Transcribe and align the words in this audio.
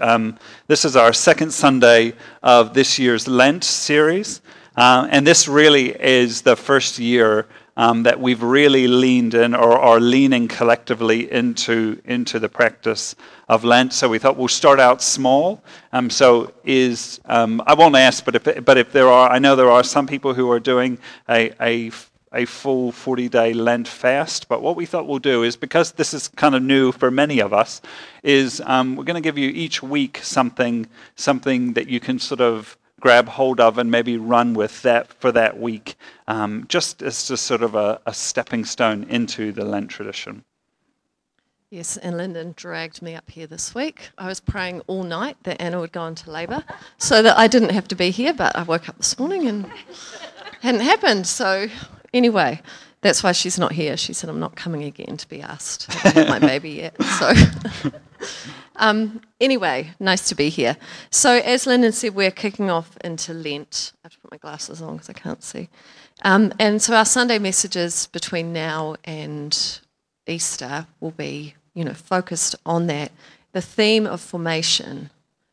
um, 0.00 0.38
this 0.66 0.84
is 0.84 0.96
our 0.96 1.12
second 1.12 1.52
Sunday 1.52 2.14
of 2.42 2.74
this 2.74 2.98
year's 2.98 3.26
Lent 3.28 3.64
series. 3.64 4.40
Uh, 4.76 5.08
and 5.10 5.26
this 5.26 5.48
really 5.48 5.90
is 5.90 6.42
the 6.42 6.54
first 6.54 6.98
year 6.98 7.46
um, 7.76 8.02
that 8.02 8.20
we've 8.20 8.42
really 8.42 8.88
leaned 8.88 9.34
in 9.34 9.54
or 9.54 9.78
are 9.78 10.00
leaning 10.00 10.48
collectively 10.48 11.30
into, 11.32 12.00
into 12.04 12.38
the 12.38 12.48
practice 12.48 13.14
of 13.48 13.64
Lent. 13.64 13.92
So 13.92 14.08
we 14.08 14.18
thought 14.18 14.36
we'll 14.36 14.48
start 14.48 14.80
out 14.80 15.00
small. 15.00 15.62
Um, 15.92 16.10
so 16.10 16.52
is 16.64 17.20
um, 17.24 17.62
I 17.66 17.74
won't 17.74 17.96
ask, 17.96 18.24
but 18.24 18.34
if 18.34 18.64
but 18.64 18.76
if 18.76 18.92
there 18.92 19.08
are, 19.08 19.30
I 19.30 19.38
know 19.38 19.56
there 19.56 19.70
are 19.70 19.84
some 19.84 20.06
people 20.06 20.34
who 20.34 20.50
are 20.50 20.60
doing 20.60 20.98
a, 21.28 21.52
a 21.60 21.90
a 22.32 22.44
full 22.44 22.92
40 22.92 23.28
day 23.28 23.52
Lent 23.52 23.88
fast. 23.88 24.48
But 24.48 24.62
what 24.62 24.76
we 24.76 24.86
thought 24.86 25.06
we'll 25.06 25.18
do 25.18 25.42
is, 25.42 25.56
because 25.56 25.92
this 25.92 26.12
is 26.14 26.28
kind 26.28 26.54
of 26.54 26.62
new 26.62 26.92
for 26.92 27.10
many 27.10 27.40
of 27.40 27.52
us, 27.52 27.80
is 28.22 28.62
um, 28.66 28.96
we're 28.96 29.04
going 29.04 29.14
to 29.14 29.26
give 29.26 29.38
you 29.38 29.50
each 29.50 29.82
week 29.82 30.20
something, 30.22 30.86
something 31.16 31.72
that 31.74 31.88
you 31.88 32.00
can 32.00 32.18
sort 32.18 32.40
of 32.40 32.76
grab 33.00 33.28
hold 33.28 33.60
of 33.60 33.78
and 33.78 33.90
maybe 33.90 34.16
run 34.16 34.54
with 34.54 34.82
that 34.82 35.12
for 35.14 35.30
that 35.32 35.58
week, 35.58 35.96
um, 36.26 36.64
just 36.68 37.02
as 37.02 37.28
just 37.28 37.46
sort 37.46 37.62
of 37.62 37.74
a, 37.74 38.00
a 38.06 38.14
stepping 38.14 38.64
stone 38.64 39.04
into 39.04 39.52
the 39.52 39.64
Lent 39.64 39.88
tradition. 39.90 40.44
Yes, 41.70 41.98
and 41.98 42.16
Lyndon 42.16 42.54
dragged 42.56 43.02
me 43.02 43.14
up 43.14 43.28
here 43.28 43.46
this 43.46 43.74
week. 43.74 44.08
I 44.16 44.26
was 44.26 44.40
praying 44.40 44.80
all 44.86 45.02
night 45.02 45.36
that 45.42 45.60
Anna 45.60 45.78
would 45.80 45.92
go 45.92 46.06
into 46.06 46.30
labour 46.30 46.64
so 46.96 47.20
that 47.20 47.36
I 47.38 47.46
didn't 47.46 47.72
have 47.72 47.86
to 47.88 47.94
be 47.94 48.10
here, 48.10 48.32
but 48.32 48.56
I 48.56 48.62
woke 48.62 48.88
up 48.88 48.96
this 48.96 49.18
morning 49.18 49.46
and 49.46 49.70
hadn't 50.62 50.80
happened. 50.80 51.26
So 51.26 51.68
Anyway, 52.18 52.60
that's 53.00 53.22
why 53.22 53.30
she's 53.30 53.60
not 53.60 53.70
here. 53.70 53.96
She 53.96 54.12
said, 54.12 54.28
I'm 54.28 54.40
not 54.40 54.56
coming 54.56 54.82
again 54.82 55.16
to 55.18 55.28
be 55.28 55.40
asked 55.40 55.88
about 56.04 56.28
my 56.28 56.40
baby 56.40 56.70
yet. 56.70 57.00
So, 57.00 57.32
um, 58.76 59.20
anyway, 59.40 59.92
nice 60.00 60.28
to 60.30 60.34
be 60.34 60.48
here. 60.48 60.76
So, 61.12 61.34
as 61.38 61.64
Lyndon 61.64 61.92
said, 61.92 62.16
we're 62.16 62.32
kicking 62.32 62.70
off 62.70 62.96
into 63.04 63.32
Lent. 63.32 63.92
I 64.02 64.06
have 64.06 64.14
to 64.14 64.18
put 64.18 64.32
my 64.32 64.36
glasses 64.38 64.82
on 64.82 64.94
because 64.94 65.10
I 65.10 65.12
can't 65.12 65.44
see. 65.44 65.68
Um, 66.22 66.52
and 66.58 66.82
so, 66.82 66.96
our 66.96 67.04
Sunday 67.04 67.38
messages 67.38 68.08
between 68.08 68.52
now 68.52 68.96
and 69.04 69.80
Easter 70.26 70.88
will 70.98 71.12
be, 71.12 71.54
you 71.74 71.84
know, 71.84 71.94
focused 71.94 72.56
on 72.66 72.88
that. 72.88 73.12
The 73.52 73.62
theme 73.62 74.08
of 74.08 74.20
formation 74.20 75.10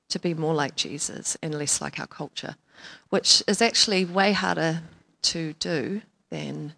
to 0.10 0.18
be 0.18 0.34
more 0.34 0.56
like 0.56 0.76
Jesus 0.76 1.38
and 1.44 1.54
less 1.54 1.80
like 1.80 2.00
our 2.00 2.08
culture, 2.08 2.56
which 3.10 3.44
is 3.48 3.62
actually 3.62 4.04
way 4.04 4.32
harder 4.32 4.82
to 5.22 5.54
do 5.60 6.02
then 6.30 6.74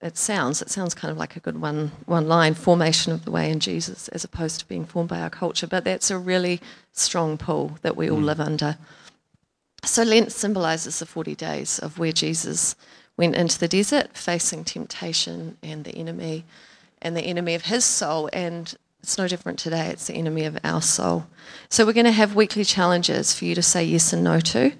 it 0.00 0.16
sounds 0.16 0.62
it 0.62 0.70
sounds 0.70 0.94
kind 0.94 1.10
of 1.10 1.18
like 1.18 1.36
a 1.36 1.40
good 1.40 1.60
one 1.60 1.90
one 2.06 2.28
line 2.28 2.54
formation 2.54 3.12
of 3.12 3.24
the 3.24 3.30
way 3.30 3.50
in 3.50 3.58
Jesus 3.58 4.08
as 4.08 4.24
opposed 4.24 4.60
to 4.60 4.68
being 4.68 4.84
formed 4.84 5.08
by 5.08 5.20
our 5.20 5.30
culture. 5.30 5.66
But 5.66 5.84
that's 5.84 6.10
a 6.10 6.18
really 6.18 6.60
strong 6.92 7.36
pull 7.36 7.78
that 7.82 7.96
we 7.96 8.10
all 8.10 8.18
mm. 8.18 8.24
live 8.24 8.40
under. 8.40 8.76
So 9.84 10.02
Lent 10.02 10.32
symbolizes 10.32 10.98
the 10.98 11.06
40 11.06 11.34
days 11.34 11.78
of 11.78 11.98
where 11.98 12.12
Jesus 12.12 12.74
went 13.16 13.34
into 13.34 13.58
the 13.58 13.68
desert 13.68 14.16
facing 14.16 14.64
temptation 14.64 15.56
and 15.62 15.84
the 15.84 15.94
enemy 15.94 16.44
and 17.00 17.16
the 17.16 17.22
enemy 17.22 17.54
of 17.54 17.66
his 17.66 17.84
soul. 17.84 18.28
And 18.32 18.74
it's 19.02 19.18
no 19.18 19.28
different 19.28 19.58
today. 19.58 19.88
It's 19.88 20.06
the 20.06 20.14
enemy 20.14 20.44
of 20.44 20.58
our 20.64 20.82
soul. 20.82 21.26
So 21.68 21.86
we're 21.86 21.92
going 21.92 22.06
to 22.06 22.12
have 22.12 22.34
weekly 22.34 22.64
challenges 22.64 23.32
for 23.32 23.44
you 23.44 23.54
to 23.54 23.62
say 23.62 23.84
yes 23.84 24.12
and 24.12 24.24
no 24.24 24.40
to 24.40 24.72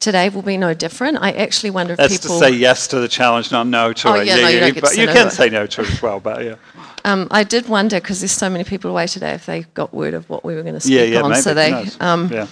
today 0.00 0.28
will 0.28 0.42
be 0.42 0.56
no 0.56 0.74
different. 0.74 1.18
I 1.20 1.32
actually 1.32 1.70
wonder 1.70 1.94
if 1.94 1.98
That's 1.98 2.18
people. 2.18 2.38
to 2.38 2.46
say 2.46 2.50
yes 2.50 2.86
to 2.88 3.00
the 3.00 3.08
challenge, 3.08 3.50
not 3.52 3.66
no 3.66 3.92
to 3.92 4.08
oh, 4.08 4.14
it. 4.14 4.26
Yeah, 4.26 4.36
yeah, 4.36 4.42
no, 4.42 4.48
you, 4.48 4.74
you, 4.74 4.80
but 4.80 4.96
you 4.96 5.06
can 5.06 5.30
say 5.30 5.48
no 5.48 5.66
to 5.66 5.80
it 5.82 5.90
as 5.90 6.02
well, 6.02 6.20
but 6.20 6.44
yeah. 6.44 6.56
Um, 7.04 7.28
I 7.30 7.44
did 7.44 7.68
wonder 7.68 8.00
because 8.00 8.20
there's 8.20 8.32
so 8.32 8.50
many 8.50 8.64
people 8.64 8.90
away 8.90 9.06
today 9.06 9.30
if 9.30 9.46
they 9.46 9.62
got 9.74 9.94
word 9.94 10.14
of 10.14 10.28
what 10.28 10.44
we 10.44 10.54
were 10.54 10.62
going 10.62 10.74
to 10.74 10.80
speak 10.80 10.94
yeah, 10.94 11.04
yeah, 11.04 11.22
on. 11.22 11.30
Maybe, 11.30 11.40
so 11.40 11.54
they, 11.54 11.86
um, 12.00 12.28
yeah. 12.32 12.46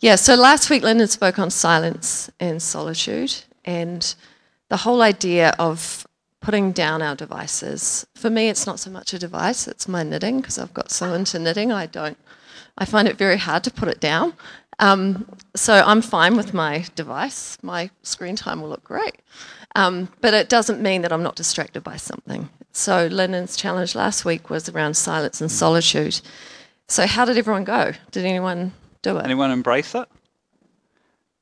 yeah. 0.00 0.16
So 0.16 0.34
last 0.34 0.70
week, 0.70 0.82
Lyndon 0.82 1.08
spoke 1.08 1.38
on 1.38 1.50
silence 1.50 2.30
and 2.40 2.60
solitude, 2.62 3.34
and 3.64 4.14
the 4.70 4.78
whole 4.78 5.02
idea 5.02 5.54
of 5.58 6.06
putting 6.40 6.72
down 6.72 7.02
our 7.02 7.14
devices. 7.14 8.06
For 8.14 8.30
me, 8.30 8.48
it's 8.48 8.66
not 8.66 8.80
so 8.80 8.90
much 8.90 9.12
a 9.12 9.18
device; 9.18 9.68
it's 9.68 9.86
my 9.86 10.02
knitting 10.02 10.40
because 10.40 10.58
I've 10.58 10.72
got 10.72 10.90
so 10.90 11.12
into 11.12 11.38
knitting. 11.38 11.70
I 11.70 11.86
don't. 11.86 12.16
I 12.78 12.84
find 12.84 13.08
it 13.08 13.18
very 13.18 13.36
hard 13.36 13.64
to 13.64 13.70
put 13.70 13.88
it 13.88 14.00
down. 14.00 14.32
Um, 14.78 15.28
so 15.56 15.74
I'm 15.74 16.02
fine 16.02 16.36
with 16.36 16.54
my 16.54 16.84
device. 16.94 17.58
My 17.62 17.90
screen 18.02 18.36
time 18.36 18.60
will 18.60 18.68
look 18.68 18.84
great. 18.84 19.16
Um, 19.74 20.08
but 20.20 20.34
it 20.34 20.48
doesn't 20.48 20.80
mean 20.80 21.02
that 21.02 21.12
I'm 21.12 21.22
not 21.22 21.36
distracted 21.36 21.82
by 21.82 21.96
something. 21.96 22.48
So 22.72 23.06
Lyndon's 23.06 23.56
challenge 23.56 23.94
last 23.94 24.24
week 24.24 24.50
was 24.50 24.68
around 24.68 24.94
silence 24.94 25.40
and 25.40 25.50
solitude. 25.50 26.20
So 26.86 27.06
how 27.06 27.24
did 27.24 27.36
everyone 27.36 27.64
go? 27.64 27.92
Did 28.12 28.24
anyone 28.24 28.72
do 29.02 29.18
it? 29.18 29.24
Anyone 29.24 29.50
embrace 29.50 29.94
it? 29.94 30.08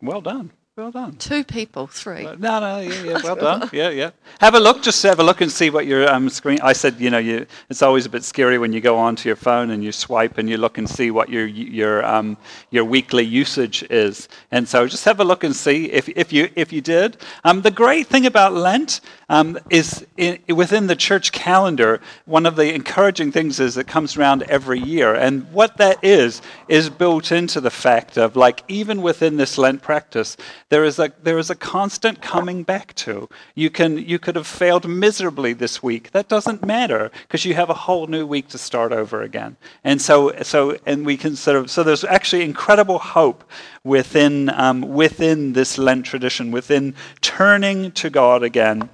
Well 0.03 0.21
done. 0.21 0.51
Well 0.77 0.91
done. 0.91 1.17
Two 1.17 1.43
people, 1.43 1.87
three. 1.87 2.25
No, 2.25 2.35
no, 2.37 2.81
yeah, 2.81 3.03
yeah, 3.03 3.21
well 3.25 3.35
done. 3.51 3.71
Yeah, 3.73 3.89
yeah. 3.89 4.11
Have 4.41 4.55
a 4.55 4.61
look, 4.61 4.83
just 4.83 5.03
have 5.05 5.19
a 5.19 5.23
look 5.23 5.41
and 5.41 5.51
see 5.51 5.71
what 5.71 5.87
your 5.87 6.07
um, 6.07 6.29
screen. 6.29 6.59
I 6.63 6.75
said, 6.75 7.01
you 7.01 7.09
know, 7.09 7.17
you, 7.17 7.47
it's 7.71 7.81
always 7.81 8.05
a 8.05 8.11
bit 8.11 8.25
scary 8.25 8.59
when 8.59 8.75
you 8.75 8.83
go 8.83 8.99
onto 8.99 9.27
your 9.27 9.37
phone 9.37 9.71
and 9.71 9.83
you 9.83 9.91
swipe 9.91 10.37
and 10.37 10.51
you 10.51 10.59
look 10.59 10.77
and 10.77 10.87
see 10.87 11.11
what 11.11 11.31
your 11.31 11.47
your 11.47 12.05
um, 12.05 12.37
your 12.69 12.85
weekly 12.85 13.25
usage 13.25 13.85
is. 13.85 14.29
And 14.51 14.69
so, 14.69 14.87
just 14.87 15.07
have 15.07 15.19
a 15.19 15.25
look 15.25 15.45
and 15.45 15.57
see 15.57 15.91
if, 15.91 16.11
if 16.11 16.31
you 16.31 16.51
if 16.57 16.75
you 16.75 16.83
did. 16.83 17.17
Um, 17.43 17.63
the 17.63 17.71
great 17.71 18.09
thing 18.09 18.27
about 18.27 18.53
Lent 18.53 19.01
um, 19.31 19.59
is 19.71 20.05
in, 20.19 20.41
within 20.55 20.89
the 20.89 20.97
church 20.97 21.33
calendar. 21.33 22.03
One 22.27 22.45
of 22.45 22.55
the 22.55 22.75
encouraging 22.75 23.33
things 23.33 23.61
is 23.61 23.79
it 23.79 23.87
comes 23.87 24.19
around 24.19 24.43
every 24.43 24.81
year, 24.81 25.15
and 25.15 25.51
what 25.55 25.79
that 25.79 26.05
is 26.05 26.43
is 26.69 26.91
built 26.91 27.33
into 27.33 27.63
the 27.63 27.71
fact 27.71 28.19
of 28.19 28.37
like 28.37 28.63
even 28.69 29.01
within 29.01 29.39
this 29.39 29.57
Lent 29.57 29.81
practice 29.81 30.37
there 30.69 30.85
is 30.85 30.99
a, 30.99 31.13
there 31.23 31.39
is 31.39 31.49
a 31.49 31.55
constant 31.55 32.21
coming 32.21 32.65
back 32.65 32.95
to. 32.97 33.29
You, 33.55 33.71
can, 33.71 33.99
you 33.99 34.19
could 34.19 34.35
have 34.35 34.47
failed 34.47 34.89
miserably 34.89 35.53
this 35.53 35.83
week. 35.83 36.11
That 36.11 36.29
doesn't 36.29 36.67
matter 36.67 37.11
because 37.23 37.45
you 37.45 37.55
have 37.55 37.71
a 37.71 37.75
whole 37.75 38.09
new 38.09 38.27
week 38.27 38.49
to 38.49 38.59
start 38.59 38.93
over 38.93 39.23
again. 39.23 39.57
And 39.85 40.03
so, 40.03 40.33
so 40.43 40.77
and 40.85 41.07
we 41.07 41.17
can 41.17 41.37
sort 41.37 41.57
of, 41.57 41.71
so 41.71 41.85
there's 41.85 42.05
actually 42.05 42.43
incredible 42.43 42.99
hope 42.99 43.45
within, 43.85 44.51
um, 44.51 44.81
within 44.83 45.53
this 45.53 45.79
Lent 45.79 46.05
tradition, 46.05 46.51
within 46.51 46.95
turning 47.21 47.93
to 47.93 48.11
God 48.11 48.43
again 48.43 48.91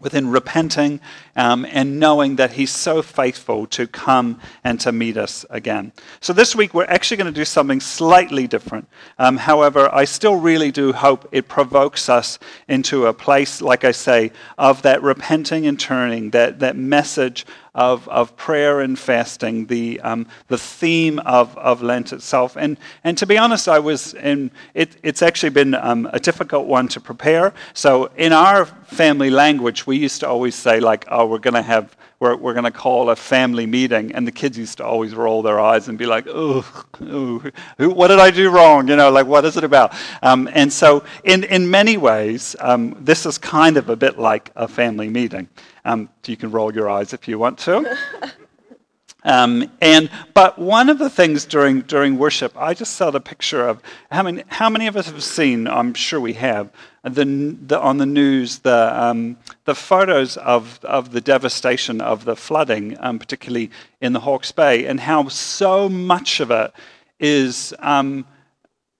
within 0.00 0.30
repenting 0.30 1.00
um, 1.36 1.66
and 1.70 2.00
knowing 2.00 2.36
that 2.36 2.52
He's 2.52 2.70
so 2.72 3.02
faithful 3.02 3.66
to 3.68 3.86
come 3.86 4.40
and 4.64 4.80
to 4.80 4.92
meet 4.92 5.16
us 5.16 5.44
again. 5.50 5.92
So 6.20 6.32
this 6.32 6.56
week 6.56 6.74
we're 6.74 6.84
actually 6.84 7.18
going 7.18 7.32
to 7.32 7.40
do 7.40 7.44
something 7.44 7.80
slightly 7.80 8.46
different. 8.46 8.88
Um, 9.18 9.36
however, 9.36 9.88
I 9.94 10.04
still 10.04 10.36
really 10.36 10.70
do 10.70 10.92
hope 10.92 11.28
it 11.32 11.48
provokes 11.48 12.08
us 12.08 12.38
into 12.66 13.06
a 13.06 13.12
place, 13.12 13.60
like 13.60 13.84
I 13.84 13.92
say, 13.92 14.32
of 14.58 14.82
that 14.82 15.02
repenting 15.02 15.66
and 15.66 15.78
turning, 15.78 16.30
that, 16.30 16.58
that 16.60 16.76
message 16.76 17.46
of, 17.74 18.08
of 18.08 18.36
prayer 18.36 18.80
and 18.80 18.98
fasting, 18.98 19.66
the, 19.66 20.00
um, 20.00 20.26
the 20.48 20.58
theme 20.58 21.18
of, 21.20 21.56
of 21.58 21.82
Lent 21.82 22.12
itself. 22.12 22.56
And, 22.56 22.76
and 23.04 23.16
to 23.18 23.26
be 23.26 23.38
honest, 23.38 23.68
I 23.68 23.78
was 23.78 24.14
in, 24.14 24.50
it, 24.74 24.96
it's 25.02 25.22
actually 25.22 25.50
been 25.50 25.74
um, 25.74 26.08
a 26.12 26.20
difficult 26.20 26.66
one 26.66 26.88
to 26.88 27.00
prepare. 27.00 27.52
So 27.74 28.10
in 28.16 28.32
our 28.32 28.66
family 28.66 29.30
language, 29.30 29.86
we 29.86 29.96
used 29.96 30.20
to 30.20 30.28
always 30.28 30.54
say, 30.54 30.80
like, 30.80 31.06
oh, 31.10 31.26
we're 31.26 31.38
going 31.38 31.54
to 31.54 31.62
have 31.62 31.96
we're, 32.20 32.36
we're 32.36 32.52
going 32.52 32.64
to 32.64 32.70
call 32.70 33.08
a 33.08 33.16
family 33.16 33.66
meeting. 33.66 34.12
And 34.12 34.26
the 34.26 34.32
kids 34.32 34.56
used 34.56 34.76
to 34.78 34.84
always 34.84 35.14
roll 35.14 35.42
their 35.42 35.58
eyes 35.58 35.88
and 35.88 35.98
be 35.98 36.06
like, 36.06 36.26
oh, 36.28 36.60
what 37.78 38.08
did 38.08 38.20
I 38.20 38.30
do 38.30 38.50
wrong? 38.50 38.86
You 38.88 38.96
know, 38.96 39.10
like, 39.10 39.26
what 39.26 39.44
is 39.46 39.56
it 39.56 39.64
about? 39.64 39.94
Um, 40.22 40.48
and 40.52 40.70
so, 40.70 41.02
in, 41.24 41.44
in 41.44 41.70
many 41.70 41.96
ways, 41.96 42.54
um, 42.60 42.94
this 43.00 43.24
is 43.24 43.38
kind 43.38 43.78
of 43.78 43.88
a 43.88 43.96
bit 43.96 44.18
like 44.18 44.52
a 44.54 44.68
family 44.68 45.08
meeting. 45.08 45.48
Um, 45.84 46.10
you 46.26 46.36
can 46.36 46.50
roll 46.50 46.72
your 46.72 46.90
eyes 46.90 47.14
if 47.14 47.26
you 47.26 47.38
want 47.38 47.58
to. 47.60 47.96
Um, 49.22 49.70
and 49.80 50.10
but 50.32 50.58
one 50.58 50.88
of 50.88 50.98
the 50.98 51.10
things 51.10 51.44
during 51.44 51.82
during 51.82 52.16
worship, 52.16 52.52
I 52.56 52.74
just 52.74 52.94
saw 52.94 53.10
the 53.10 53.20
picture 53.20 53.66
of 53.66 53.82
how 54.10 54.22
many 54.22 54.44
how 54.48 54.70
many 54.70 54.86
of 54.86 54.96
us 54.96 55.06
have 55.06 55.22
seen. 55.22 55.68
I'm 55.68 55.94
sure 55.94 56.20
we 56.20 56.32
have 56.34 56.70
the, 57.02 57.24
the 57.66 57.78
on 57.80 57.98
the 57.98 58.06
news 58.06 58.60
the 58.60 58.90
um, 59.02 59.36
the 59.64 59.74
photos 59.74 60.36
of 60.38 60.80
of 60.84 61.12
the 61.12 61.20
devastation 61.20 62.00
of 62.00 62.24
the 62.24 62.36
flooding, 62.36 62.96
um, 63.00 63.18
particularly 63.18 63.70
in 64.00 64.12
the 64.12 64.20
Hawke's 64.20 64.52
Bay, 64.52 64.86
and 64.86 65.00
how 65.00 65.28
so 65.28 65.88
much 65.88 66.40
of 66.40 66.50
it 66.50 66.72
is. 67.18 67.74
Um, 67.78 68.26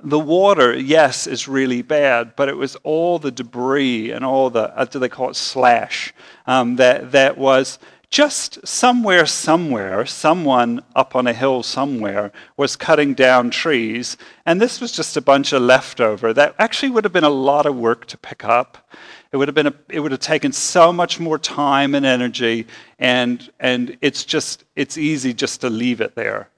the 0.02 0.18
water, 0.18 0.74
yes, 0.74 1.26
is 1.26 1.46
really 1.46 1.82
bad, 1.82 2.34
but 2.34 2.48
it 2.48 2.56
was 2.56 2.74
all 2.84 3.18
the 3.18 3.30
debris 3.30 4.10
and 4.10 4.24
all 4.24 4.48
the, 4.48 4.74
uh, 4.74 4.86
do 4.86 4.98
they 4.98 5.10
call 5.10 5.28
it 5.28 5.36
slash, 5.36 6.14
um, 6.46 6.76
that, 6.76 7.12
that 7.12 7.36
was 7.36 7.78
just 8.10 8.66
somewhere, 8.66 9.24
somewhere, 9.24 10.04
someone 10.04 10.82
up 10.96 11.14
on 11.14 11.28
a 11.28 11.32
hill 11.32 11.62
somewhere 11.62 12.32
was 12.56 12.74
cutting 12.74 13.14
down 13.14 13.50
trees, 13.50 14.16
and 14.44 14.60
this 14.60 14.80
was 14.80 14.90
just 14.90 15.16
a 15.16 15.20
bunch 15.20 15.52
of 15.52 15.62
leftover 15.62 16.32
that 16.32 16.54
actually 16.58 16.90
would 16.90 17.04
have 17.04 17.12
been 17.12 17.22
a 17.22 17.30
lot 17.30 17.66
of 17.66 17.76
work 17.76 18.06
to 18.06 18.18
pick 18.18 18.44
up. 18.44 18.90
It 19.30 19.36
would 19.36 19.46
have 19.46 19.54
been 19.54 19.68
a, 19.68 19.74
it 19.88 20.00
would 20.00 20.10
have 20.10 20.20
taken 20.20 20.52
so 20.52 20.92
much 20.92 21.20
more 21.20 21.38
time 21.38 21.94
and 21.94 22.04
energy, 22.04 22.66
and 22.98 23.48
and 23.60 23.96
it's 24.00 24.24
just 24.24 24.64
it's 24.74 24.98
easy 24.98 25.32
just 25.32 25.60
to 25.60 25.70
leave 25.70 26.00
it 26.00 26.16
there, 26.16 26.48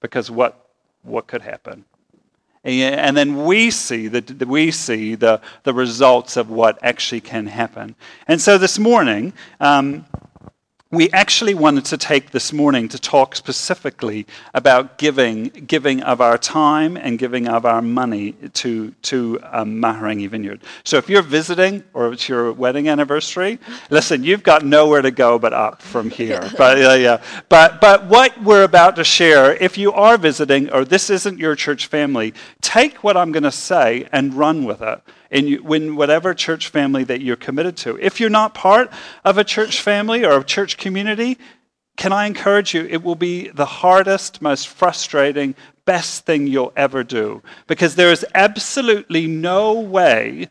because 0.00 0.30
what 0.30 0.70
what 1.02 1.26
could 1.26 1.42
happen. 1.42 1.84
And 2.64 3.16
then 3.16 3.44
we 3.44 3.70
see 3.70 4.08
the, 4.08 4.44
we 4.44 4.72
see 4.72 5.14
the, 5.14 5.40
the 5.62 5.72
results 5.72 6.36
of 6.36 6.50
what 6.50 6.80
actually 6.82 7.20
can 7.20 7.46
happen. 7.46 7.94
And 8.26 8.40
so 8.40 8.58
this 8.58 8.76
morning, 8.76 9.34
um, 9.60 10.04
we 10.96 11.10
actually 11.10 11.52
wanted 11.52 11.84
to 11.84 11.98
take 11.98 12.30
this 12.30 12.54
morning 12.54 12.88
to 12.88 12.98
talk 12.98 13.36
specifically 13.36 14.26
about 14.54 14.96
giving, 14.96 15.44
giving 15.44 16.02
of 16.02 16.22
our 16.22 16.38
time 16.38 16.96
and 16.96 17.18
giving 17.18 17.46
of 17.48 17.66
our 17.66 17.82
money 17.82 18.32
to, 18.54 18.90
to 19.02 19.38
um, 19.52 19.76
Mahurangi 19.76 20.26
Vineyard. 20.30 20.62
So 20.84 20.96
if 20.96 21.10
you're 21.10 21.20
visiting 21.20 21.84
or 21.92 22.14
it's 22.14 22.30
your 22.30 22.50
wedding 22.50 22.88
anniversary, 22.88 23.58
listen, 23.90 24.24
you've 24.24 24.42
got 24.42 24.64
nowhere 24.64 25.02
to 25.02 25.10
go 25.10 25.38
but 25.38 25.52
up 25.52 25.82
from 25.82 26.08
here. 26.08 26.40
but, 26.56 26.78
yeah. 26.78 27.22
but, 27.50 27.78
but 27.78 28.06
what 28.06 28.42
we're 28.42 28.64
about 28.64 28.96
to 28.96 29.04
share, 29.04 29.54
if 29.54 29.76
you 29.76 29.92
are 29.92 30.16
visiting 30.16 30.70
or 30.72 30.86
this 30.86 31.10
isn't 31.10 31.38
your 31.38 31.54
church 31.54 31.88
family, 31.88 32.32
take 32.62 33.04
what 33.04 33.18
I'm 33.18 33.32
going 33.32 33.42
to 33.42 33.52
say 33.52 34.08
and 34.12 34.32
run 34.32 34.64
with 34.64 34.80
it 34.80 35.02
in 35.30 35.64
when 35.64 35.96
whatever 35.96 36.34
church 36.34 36.68
family 36.68 37.04
that 37.04 37.20
you're 37.20 37.36
committed 37.36 37.76
to. 37.78 37.98
If 37.98 38.20
you're 38.20 38.30
not 38.30 38.54
part 38.54 38.90
of 39.24 39.38
a 39.38 39.44
church 39.44 39.80
family 39.80 40.24
or 40.24 40.38
a 40.38 40.44
church 40.44 40.76
community, 40.76 41.38
can 41.96 42.12
I 42.12 42.26
encourage 42.26 42.74
you? 42.74 42.84
It 42.84 43.02
will 43.02 43.14
be 43.14 43.48
the 43.48 43.66
hardest, 43.66 44.42
most 44.42 44.68
frustrating, 44.68 45.54
best 45.84 46.26
thing 46.26 46.46
you'll 46.46 46.72
ever 46.76 47.02
do. 47.02 47.42
Because 47.66 47.94
there 47.94 48.12
is 48.12 48.24
absolutely 48.34 49.26
no 49.26 49.80
way, 49.80 50.48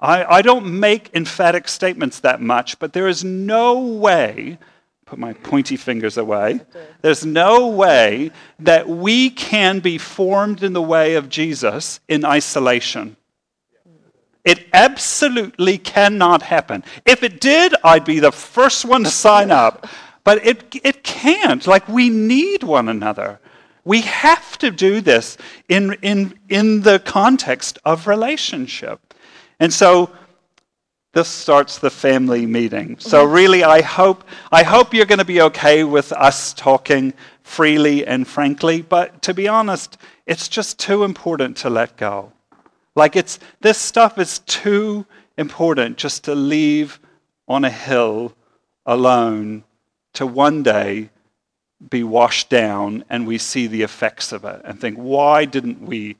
I, 0.00 0.24
I 0.24 0.42
don't 0.42 0.80
make 0.80 1.10
emphatic 1.14 1.68
statements 1.68 2.20
that 2.20 2.40
much, 2.40 2.78
but 2.78 2.92
there 2.92 3.08
is 3.08 3.22
no 3.24 3.78
way 3.78 4.58
put 5.08 5.18
my 5.18 5.32
pointy 5.32 5.76
fingers 5.76 6.18
away. 6.18 6.60
There's 7.00 7.24
no 7.24 7.68
way 7.68 8.30
that 8.58 8.88
we 8.88 9.30
can 9.30 9.80
be 9.80 9.96
formed 9.96 10.62
in 10.62 10.74
the 10.74 10.82
way 10.82 11.14
of 11.14 11.30
Jesus 11.30 12.00
in 12.08 12.26
isolation. 12.26 13.16
It 14.44 14.66
absolutely 14.72 15.78
cannot 15.78 16.42
happen. 16.42 16.84
If 17.04 17.22
it 17.22 17.40
did, 17.40 17.74
I'd 17.84 18.04
be 18.04 18.20
the 18.20 18.32
first 18.32 18.84
one 18.84 19.04
to 19.04 19.10
sign 19.10 19.50
up. 19.50 19.86
But 20.24 20.46
it, 20.46 20.74
it 20.84 21.02
can't. 21.02 21.66
Like, 21.66 21.88
we 21.88 22.10
need 22.10 22.62
one 22.62 22.88
another. 22.88 23.40
We 23.84 24.02
have 24.02 24.58
to 24.58 24.70
do 24.70 25.00
this 25.00 25.38
in, 25.68 25.94
in, 26.02 26.38
in 26.48 26.82
the 26.82 26.98
context 26.98 27.78
of 27.84 28.06
relationship. 28.06 29.14
And 29.58 29.72
so, 29.72 30.10
this 31.14 31.28
starts 31.28 31.78
the 31.78 31.90
family 31.90 32.46
meeting. 32.46 32.96
So 32.98 33.24
mm-hmm. 33.24 33.34
really 33.34 33.64
I 33.64 33.80
hope 33.80 34.24
I 34.52 34.62
hope 34.62 34.92
you're 34.92 35.06
going 35.06 35.18
to 35.18 35.24
be 35.24 35.40
okay 35.42 35.82
with 35.82 36.12
us 36.12 36.52
talking 36.52 37.14
freely 37.42 38.06
and 38.06 38.28
frankly, 38.28 38.82
but 38.82 39.22
to 39.22 39.34
be 39.34 39.48
honest, 39.48 39.96
it's 40.26 40.48
just 40.48 40.78
too 40.78 41.04
important 41.04 41.56
to 41.58 41.70
let 41.70 41.96
go. 41.96 42.32
Like 42.98 43.14
it's 43.14 43.38
this 43.60 43.78
stuff 43.78 44.18
is 44.18 44.40
too 44.40 45.06
important 45.36 45.98
just 45.98 46.24
to 46.24 46.34
leave 46.34 46.98
on 47.46 47.64
a 47.64 47.70
hill 47.70 48.34
alone 48.84 49.62
to 50.14 50.26
one 50.26 50.64
day 50.64 51.10
be 51.90 52.02
washed 52.02 52.50
down 52.50 53.04
and 53.08 53.24
we 53.24 53.38
see 53.38 53.68
the 53.68 53.82
effects 53.82 54.32
of 54.32 54.44
it 54.44 54.60
and 54.64 54.80
think, 54.80 54.96
why 54.96 55.44
didn't 55.44 55.80
we 55.80 56.16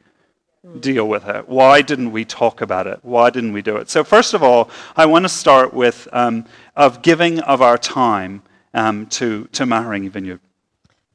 deal 0.79 1.09
with 1.09 1.27
it? 1.27 1.49
Why 1.49 1.83
didn't 1.83 2.13
we 2.13 2.25
talk 2.25 2.61
about 2.61 2.87
it? 2.87 3.01
Why 3.03 3.31
didn't 3.31 3.55
we 3.55 3.63
do 3.63 3.77
it? 3.79 3.91
So, 3.91 4.05
first 4.05 4.33
of 4.33 4.45
all, 4.45 4.71
I 4.97 5.05
want 5.07 5.25
to 5.25 5.29
start 5.29 5.75
with 5.75 6.07
um, 6.13 6.45
of 6.77 7.03
giving 7.03 7.41
of 7.41 7.61
our 7.61 7.77
time 7.77 8.41
um, 8.73 9.07
to, 9.07 9.49
to 9.51 9.65
Mahurangi 9.65 10.11
Vineyard. 10.11 10.41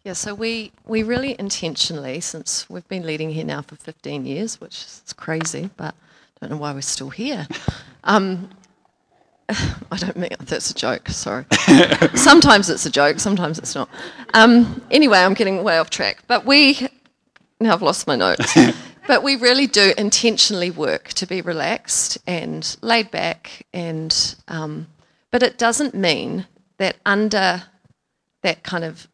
Yeah, 0.04 0.14
so 0.14 0.36
we, 0.36 0.74
we 0.86 1.02
really 1.02 1.34
intentionally, 1.40 2.20
since 2.20 2.70
we've 2.70 2.88
been 2.90 3.06
leading 3.06 3.30
here 3.30 3.46
now 3.46 3.62
for 3.62 3.78
15 3.78 4.26
years, 4.26 4.60
which 4.60 4.84
is 4.84 5.14
crazy, 5.16 5.70
but 5.78 5.96
I 5.96 6.40
don't 6.42 6.50
know 6.50 6.58
why 6.58 6.74
we're 6.74 6.82
still 6.82 7.10
here. 7.10 7.48
Um, 8.06 8.50
I 9.50 9.98
don't 9.98 10.18
mean 10.18 10.32
that's 10.42 10.70
a 10.70 10.74
joke, 10.74 11.08
sorry. 11.08 11.46
sometimes 12.16 12.70
it's 12.70 12.86
a 12.86 12.90
joke, 12.90 13.18
sometimes 13.18 13.58
it's 13.58 13.76
not. 13.76 13.88
Um, 14.34 14.82
anyway, 14.92 15.20
I'm 15.20 15.34
getting 15.36 15.64
way 15.64 15.78
off 15.78 15.90
track. 15.90 16.22
But 16.28 16.46
we, 16.46 16.90
now 17.62 17.72
I've 17.72 17.82
lost 17.82 18.08
my 18.08 18.18
notes, 18.18 18.58
but 19.08 19.24
we 19.24 19.38
really 19.38 19.68
do 19.68 19.94
intentionally 19.98 20.70
work 20.70 21.14
to 21.14 21.26
be 21.26 21.40
relaxed 21.40 22.18
and 22.28 22.76
laid 22.82 23.10
back, 23.10 23.66
and, 23.74 24.36
um, 24.50 24.88
but 25.32 25.44
it 25.44 25.58
doesn't 25.58 25.96
mean 25.96 26.46
that 26.78 26.98
under 27.06 27.64
that 28.42 28.64
kind 28.64 28.84
of 28.84 29.08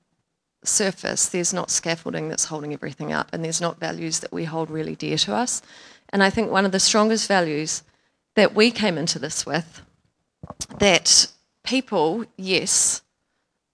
surface, 0.64 1.28
there's 1.28 1.54
not 1.54 1.72
scaffolding 1.72 2.30
that's 2.30 2.46
holding 2.46 2.74
everything 2.74 3.12
up, 3.14 3.30
and 3.34 3.44
there's 3.44 3.62
not 3.62 3.80
values 3.80 4.20
that 4.20 4.32
we 4.32 4.46
hold 4.46 4.70
really 4.70 4.96
dear 4.96 5.18
to 5.18 5.34
us. 5.34 5.62
And 6.10 6.24
I 6.24 6.30
think 6.30 6.52
one 6.52 6.66
of 6.66 6.72
the 6.72 6.80
strongest 6.80 7.28
values 7.28 7.84
that 8.36 8.56
we 8.56 8.72
came 8.72 8.98
into 8.98 9.20
this 9.20 9.46
with 9.46 9.82
that 10.80 11.28
people, 11.64 12.26
yes, 12.38 13.02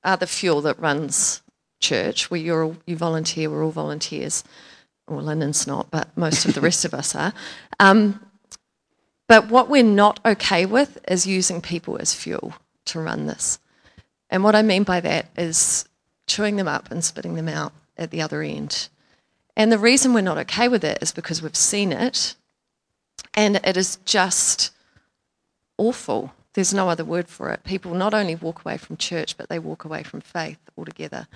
are 0.04 0.18
the 0.18 0.28
fuel 0.28 0.62
that 0.62 0.80
runs 0.80 1.42
church. 1.80 2.30
We 2.30 2.52
all, 2.52 2.78
you 2.86 2.96
volunteer, 2.96 3.50
we're 3.50 3.64
all 3.64 3.72
volunteers. 3.72 4.44
Well, 5.08 5.24
Lyndon's 5.24 5.68
not, 5.68 5.92
but 5.92 6.16
most 6.18 6.46
of 6.46 6.54
the 6.54 6.62
rest 6.62 6.86
of 6.86 6.94
us 6.94 7.16
are. 7.16 7.34
Um, 7.80 8.26
but 9.28 9.50
what 9.50 9.70
we're 9.70 9.84
not 9.84 10.20
okay 10.26 10.66
with 10.66 11.00
is 11.08 11.26
using 11.28 11.62
people 11.62 11.98
as 11.98 12.14
fuel 12.14 12.54
to 12.86 13.00
run 13.00 13.26
this. 13.26 13.60
And 14.30 14.44
what 14.44 14.56
I 14.56 14.62
mean 14.62 14.84
by 14.84 15.00
that 15.02 15.28
is 15.38 15.86
chewing 16.28 16.56
them 16.56 16.68
up 16.68 16.92
and 16.92 17.04
spitting 17.04 17.36
them 17.36 17.48
out 17.48 17.74
at 17.98 18.12
the 18.12 18.22
other 18.22 18.42
end. 18.42 18.90
And 19.56 19.72
the 19.72 19.80
reason 19.80 20.14
we're 20.14 20.22
not 20.22 20.38
okay 20.40 20.68
with 20.68 20.84
it 20.84 21.00
is 21.02 21.12
because 21.12 21.42
we've 21.42 21.56
seen 21.56 21.92
it 21.92 22.36
and 23.34 23.58
it 23.58 23.78
is 23.78 23.98
just 24.06 24.72
awful. 25.78 26.34
There's 26.54 26.74
no 26.74 26.90
other 26.90 27.06
word 27.06 27.28
for 27.28 27.52
it. 27.52 27.64
People 27.64 27.94
not 27.94 28.14
only 28.14 28.36
walk 28.36 28.62
away 28.66 28.78
from 28.78 28.98
church, 28.98 29.38
but 29.38 29.50
they 29.50 29.60
walk 29.60 29.86
away 29.86 30.04
from 30.04 30.22
faith 30.22 30.60
altogether. 30.78 31.28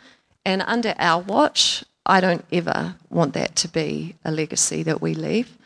And 0.45 0.61
under 0.61 0.95
our 0.97 1.21
watch, 1.21 1.83
I 2.05 2.21
don't 2.21 2.45
ever 2.51 2.95
want 3.09 3.33
that 3.33 3.55
to 3.57 3.67
be 3.67 4.15
a 4.25 4.31
legacy 4.31 4.83
that 4.83 5.01
we 5.01 5.13
leave. 5.13 5.57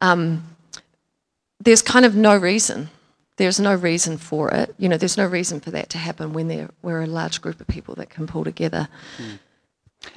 Um, 0.00 0.56
there's 1.60 1.82
kind 1.82 2.04
of 2.04 2.14
no 2.14 2.36
reason 2.36 2.88
there's 3.40 3.58
no 3.58 3.74
reason 3.74 4.18
for 4.18 4.50
it. 4.50 4.74
You 4.78 4.86
know, 4.86 4.98
there's 4.98 5.16
no 5.16 5.24
reason 5.24 5.60
for 5.60 5.70
that 5.70 5.88
to 5.90 5.98
happen 5.98 6.34
when 6.34 6.48
there 6.48 6.68
we're 6.82 7.00
a 7.00 7.06
large 7.06 7.40
group 7.40 7.58
of 7.58 7.66
people 7.66 7.94
that 7.94 8.10
can 8.10 8.26
pull 8.26 8.44
together. 8.44 8.88
Mm. 9.16 9.38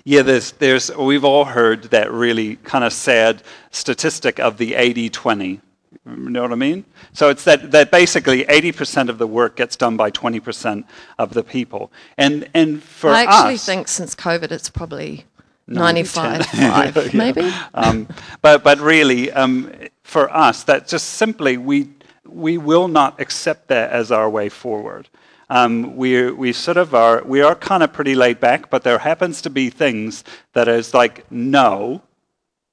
Yeah, 0.03 0.23
there's, 0.23 0.51
there's, 0.53 0.93
we've 0.93 1.23
all 1.23 1.45
heard 1.45 1.83
that 1.85 2.11
really 2.11 2.57
kind 2.57 2.83
of 2.83 2.91
sad 2.91 3.41
statistic 3.71 4.39
of 4.39 4.57
the 4.57 4.75
80 4.75 5.09
20. 5.09 5.61
You 6.05 6.29
know 6.29 6.41
what 6.41 6.51
I 6.51 6.55
mean? 6.55 6.83
So 7.13 7.29
it's 7.29 7.45
that, 7.45 7.71
that 7.71 7.91
basically 7.91 8.43
80% 8.43 9.07
of 9.07 9.19
the 9.19 9.27
work 9.27 9.55
gets 9.55 9.77
done 9.77 9.95
by 9.95 10.11
20% 10.11 10.83
of 11.17 11.33
the 11.33 11.43
people. 11.43 11.93
And, 12.17 12.49
and 12.53 12.83
for 12.83 13.09
I 13.11 13.23
actually 13.23 13.55
us, 13.55 13.65
think 13.65 13.87
since 13.87 14.15
COVID, 14.15 14.51
it's 14.51 14.69
probably 14.69 15.23
95, 15.67 16.45
5, 16.47 17.13
maybe. 17.13 17.49
Um, 17.73 18.09
but, 18.41 18.65
but 18.65 18.79
really, 18.79 19.31
um, 19.31 19.71
for 20.03 20.29
us, 20.29 20.63
that 20.63 20.89
just 20.89 21.11
simply, 21.11 21.57
we, 21.57 21.89
we 22.33 22.57
will 22.57 22.87
not 22.87 23.19
accept 23.19 23.67
that 23.67 23.91
as 23.91 24.11
our 24.11 24.29
way 24.29 24.49
forward. 24.49 25.09
Um, 25.49 25.95
we, 25.95 26.31
we 26.31 26.53
sort 26.53 26.77
of 26.77 26.95
are, 26.95 27.23
we 27.23 27.41
are 27.41 27.55
kind 27.55 27.83
of 27.83 27.93
pretty 27.93 28.15
laid 28.15 28.39
back, 28.39 28.69
but 28.69 28.83
there 28.83 28.97
happens 28.97 29.41
to 29.43 29.49
be 29.49 29.69
things 29.69 30.23
that 30.53 30.67
is 30.67 30.93
like, 30.93 31.29
no, 31.31 32.01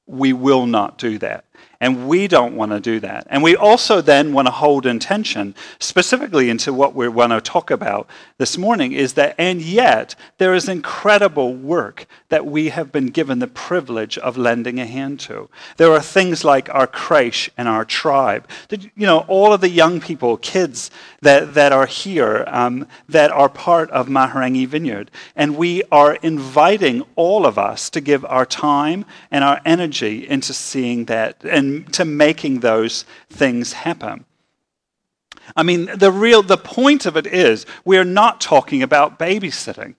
we 0.07 0.33
will 0.33 0.67
not 0.67 0.99
do 0.99 1.19
that. 1.19 1.45
And 1.83 2.09
we 2.09 2.29
don't 2.29 2.57
want 2.57 2.73
to 2.73 2.81
do 2.81 3.01
that. 3.01 3.27
And 3.31 3.43
we 3.43 3.57
also 3.57 4.03
then 4.03 4.35
want 4.35 4.47
to 4.49 4.53
hold 4.53 4.85
intention 4.85 5.55
specifically 5.79 6.51
into 6.51 6.75
what 6.75 6.95
we 6.95 7.09
want 7.09 7.33
to 7.33 7.41
talk 7.41 7.71
about 7.71 8.07
this 8.37 8.59
morning 8.59 8.93
is 8.93 9.15
that, 9.15 9.35
and 9.39 9.63
yet, 9.63 10.15
there 10.37 10.53
is 10.55 10.69
incredible 10.69 11.55
work 11.55 12.07
that 12.29 12.45
we 12.45 12.69
have 12.69 12.93
been 12.93 13.07
given 13.07 13.39
the 13.39 13.47
privilege 13.47 14.19
of 14.19 14.37
lending 14.37 14.79
a 14.79 14.85
hand 14.85 15.21
to. 15.21 15.49
There 15.79 15.91
are 15.93 16.03
things 16.03 16.45
like 16.45 16.69
our 16.69 16.87
creche 16.87 17.51
and 17.57 17.67
our 17.67 17.87
tribe. 17.87 18.47
You 18.71 19.07
know, 19.07 19.21
all 19.21 19.55
of 19.55 19.63
the 19.63 19.71
young 19.71 20.01
people, 20.01 20.37
kids 20.37 20.91
that, 21.23 21.55
that 21.55 21.73
are 21.73 21.87
here 21.87 22.45
um, 22.49 22.87
that 23.09 23.31
are 23.31 23.49
part 23.49 23.91
of 23.91 24.07
Mahurangi 24.09 24.67
Vineyard. 24.67 25.11
And 25.35 25.57
we 25.57 25.83
are 25.91 26.17
inviting 26.17 27.05
all 27.17 27.47
of 27.47 27.59
us 27.59 27.89
to 27.91 28.03
give 28.03 28.23
our 28.27 28.45
time 28.45 29.07
and 29.31 29.45
our 29.45 29.63
energy 29.65 30.29
into 30.29 30.53
seeing 30.53 31.07
that 31.07 31.43
and 31.51 31.93
to 31.95 32.05
making 32.05 32.61
those 32.61 33.05
things 33.29 33.73
happen. 33.73 34.25
I 35.57 35.63
mean, 35.63 35.91
the 35.97 36.13
real 36.13 36.43
the 36.43 36.57
point 36.57 37.07
of 37.07 37.17
it 37.17 37.27
is 37.27 37.67
we're 37.85 38.05
not 38.05 38.41
talking 38.41 38.83
about 38.83 39.19
babysitting. 39.19 39.95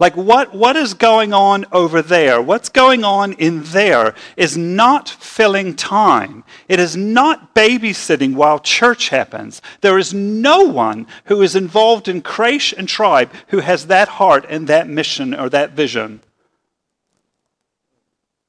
Like 0.00 0.16
what, 0.16 0.52
what 0.52 0.74
is 0.74 0.94
going 0.94 1.32
on 1.32 1.66
over 1.70 2.02
there? 2.02 2.42
What's 2.42 2.68
going 2.68 3.04
on 3.04 3.34
in 3.34 3.62
there 3.62 4.14
is 4.36 4.56
not 4.56 5.08
filling 5.08 5.76
time. 5.76 6.42
It 6.68 6.80
is 6.80 6.96
not 6.96 7.54
babysitting 7.54 8.34
while 8.34 8.58
church 8.58 9.10
happens. 9.10 9.62
There 9.82 9.98
is 9.98 10.12
no 10.12 10.62
one 10.62 11.06
who 11.26 11.42
is 11.42 11.54
involved 11.54 12.08
in 12.08 12.22
creche 12.22 12.74
and 12.76 12.88
tribe 12.88 13.30
who 13.48 13.60
has 13.60 13.86
that 13.86 14.08
heart 14.08 14.44
and 14.48 14.66
that 14.66 14.88
mission 14.88 15.32
or 15.32 15.48
that 15.50 15.72
vision. 15.72 16.20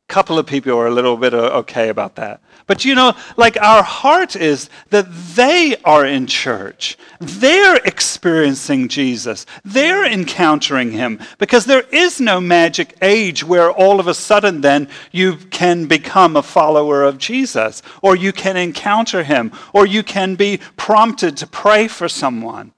Couple 0.08 0.38
of 0.38 0.46
people 0.46 0.78
are 0.78 0.88
a 0.88 0.92
little 0.92 1.18
bit 1.18 1.34
uh, 1.34 1.50
okay 1.60 1.90
about 1.90 2.16
that. 2.16 2.42
But 2.68 2.86
you 2.86 2.96
know, 2.96 3.14
like 3.38 3.62
our 3.62 3.84
heart 3.84 4.36
is 4.36 4.70
that 4.90 5.08
they 5.36 5.76
are 5.84 6.06
in 6.06 6.26
church. 6.28 6.98
They're 7.20 7.78
experiencing 7.78 8.88
Jesus. 8.88 9.46
They're 9.64 10.06
encountering 10.06 10.92
him 10.92 11.20
because 11.38 11.66
there 11.66 11.86
is 11.92 12.20
no 12.20 12.40
magic 12.40 12.96
age 13.02 13.44
where 13.44 13.72
all 13.72 14.00
of 14.00 14.08
a 14.08 14.14
sudden 14.14 14.62
then 14.62 14.90
you 15.12 15.36
can 15.36 15.86
become 15.86 16.36
a 16.36 16.44
follower 16.44 17.04
of 17.04 17.18
Jesus 17.18 17.82
or 18.02 18.16
you 18.16 18.32
can 18.32 18.58
encounter 18.58 19.24
him 19.24 19.52
or 19.74 19.86
you 19.86 20.02
can 20.02 20.36
be 20.36 20.60
prompted 20.78 21.38
to 21.38 21.48
pray 21.48 21.88
for 21.88 22.08
someone 22.08 22.72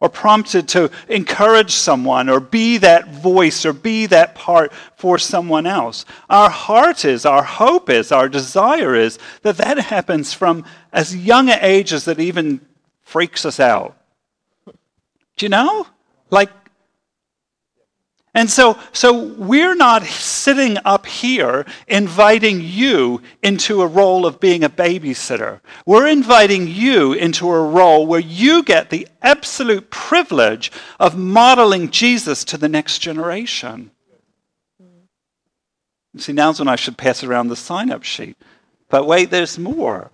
or 0.00 0.08
prompted 0.08 0.66
to 0.66 0.90
encourage 1.08 1.72
someone 1.72 2.28
or 2.28 2.40
be 2.40 2.78
that 2.78 3.08
voice 3.08 3.66
or 3.66 3.72
be 3.72 4.06
that 4.06 4.34
part 4.34 4.72
for 4.96 5.18
someone 5.18 5.66
else. 5.66 6.06
Our 6.30 6.48
heart 6.48 7.04
is, 7.04 7.26
our 7.26 7.42
hope 7.42 7.90
is, 7.90 8.10
our 8.10 8.28
desire 8.28 8.94
is 8.94 9.18
that 9.42 9.58
that 9.58 9.78
happens 9.78 10.32
from 10.32 10.64
as 10.92 11.14
young 11.14 11.50
an 11.50 11.58
age 11.60 11.92
as 11.92 12.08
it 12.08 12.18
even 12.18 12.60
freaks 13.02 13.44
us 13.44 13.60
out. 13.60 13.96
Do 15.36 15.46
you 15.46 15.50
know? 15.50 15.86
Like 16.30 16.50
and 18.32 18.48
so, 18.48 18.78
so 18.92 19.24
we're 19.24 19.74
not 19.74 20.04
sitting 20.04 20.78
up 20.84 21.04
here 21.04 21.66
inviting 21.88 22.60
you 22.60 23.22
into 23.42 23.82
a 23.82 23.88
role 23.88 24.24
of 24.24 24.38
being 24.38 24.62
a 24.62 24.70
babysitter. 24.70 25.60
We're 25.84 26.06
inviting 26.06 26.68
you 26.68 27.12
into 27.12 27.50
a 27.50 27.68
role 27.68 28.06
where 28.06 28.20
you 28.20 28.62
get 28.62 28.90
the 28.90 29.08
absolute 29.20 29.90
privilege 29.90 30.70
of 31.00 31.18
modeling 31.18 31.90
Jesus 31.90 32.44
to 32.44 32.56
the 32.56 32.68
next 32.68 33.00
generation. 33.00 33.90
See, 36.16 36.32
now's 36.32 36.60
when 36.60 36.68
I 36.68 36.76
should 36.76 36.96
pass 36.96 37.24
around 37.24 37.48
the 37.48 37.56
sign 37.56 37.90
up 37.90 38.04
sheet. 38.04 38.36
But 38.88 39.06
wait, 39.06 39.30
there's 39.30 39.58
more. 39.58 40.10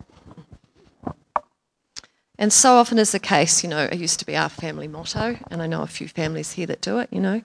And 2.38 2.52
so 2.52 2.74
often 2.74 2.98
is 2.98 3.12
the 3.12 3.18
case, 3.18 3.62
you 3.62 3.68
know, 3.68 3.84
it 3.84 3.98
used 3.98 4.18
to 4.20 4.26
be 4.26 4.36
our 4.36 4.50
family 4.50 4.88
motto, 4.88 5.38
and 5.50 5.62
I 5.62 5.66
know 5.66 5.82
a 5.82 5.86
few 5.86 6.06
families 6.06 6.52
here 6.52 6.66
that 6.66 6.82
do 6.82 6.98
it, 6.98 7.08
you 7.10 7.20
know 7.20 7.42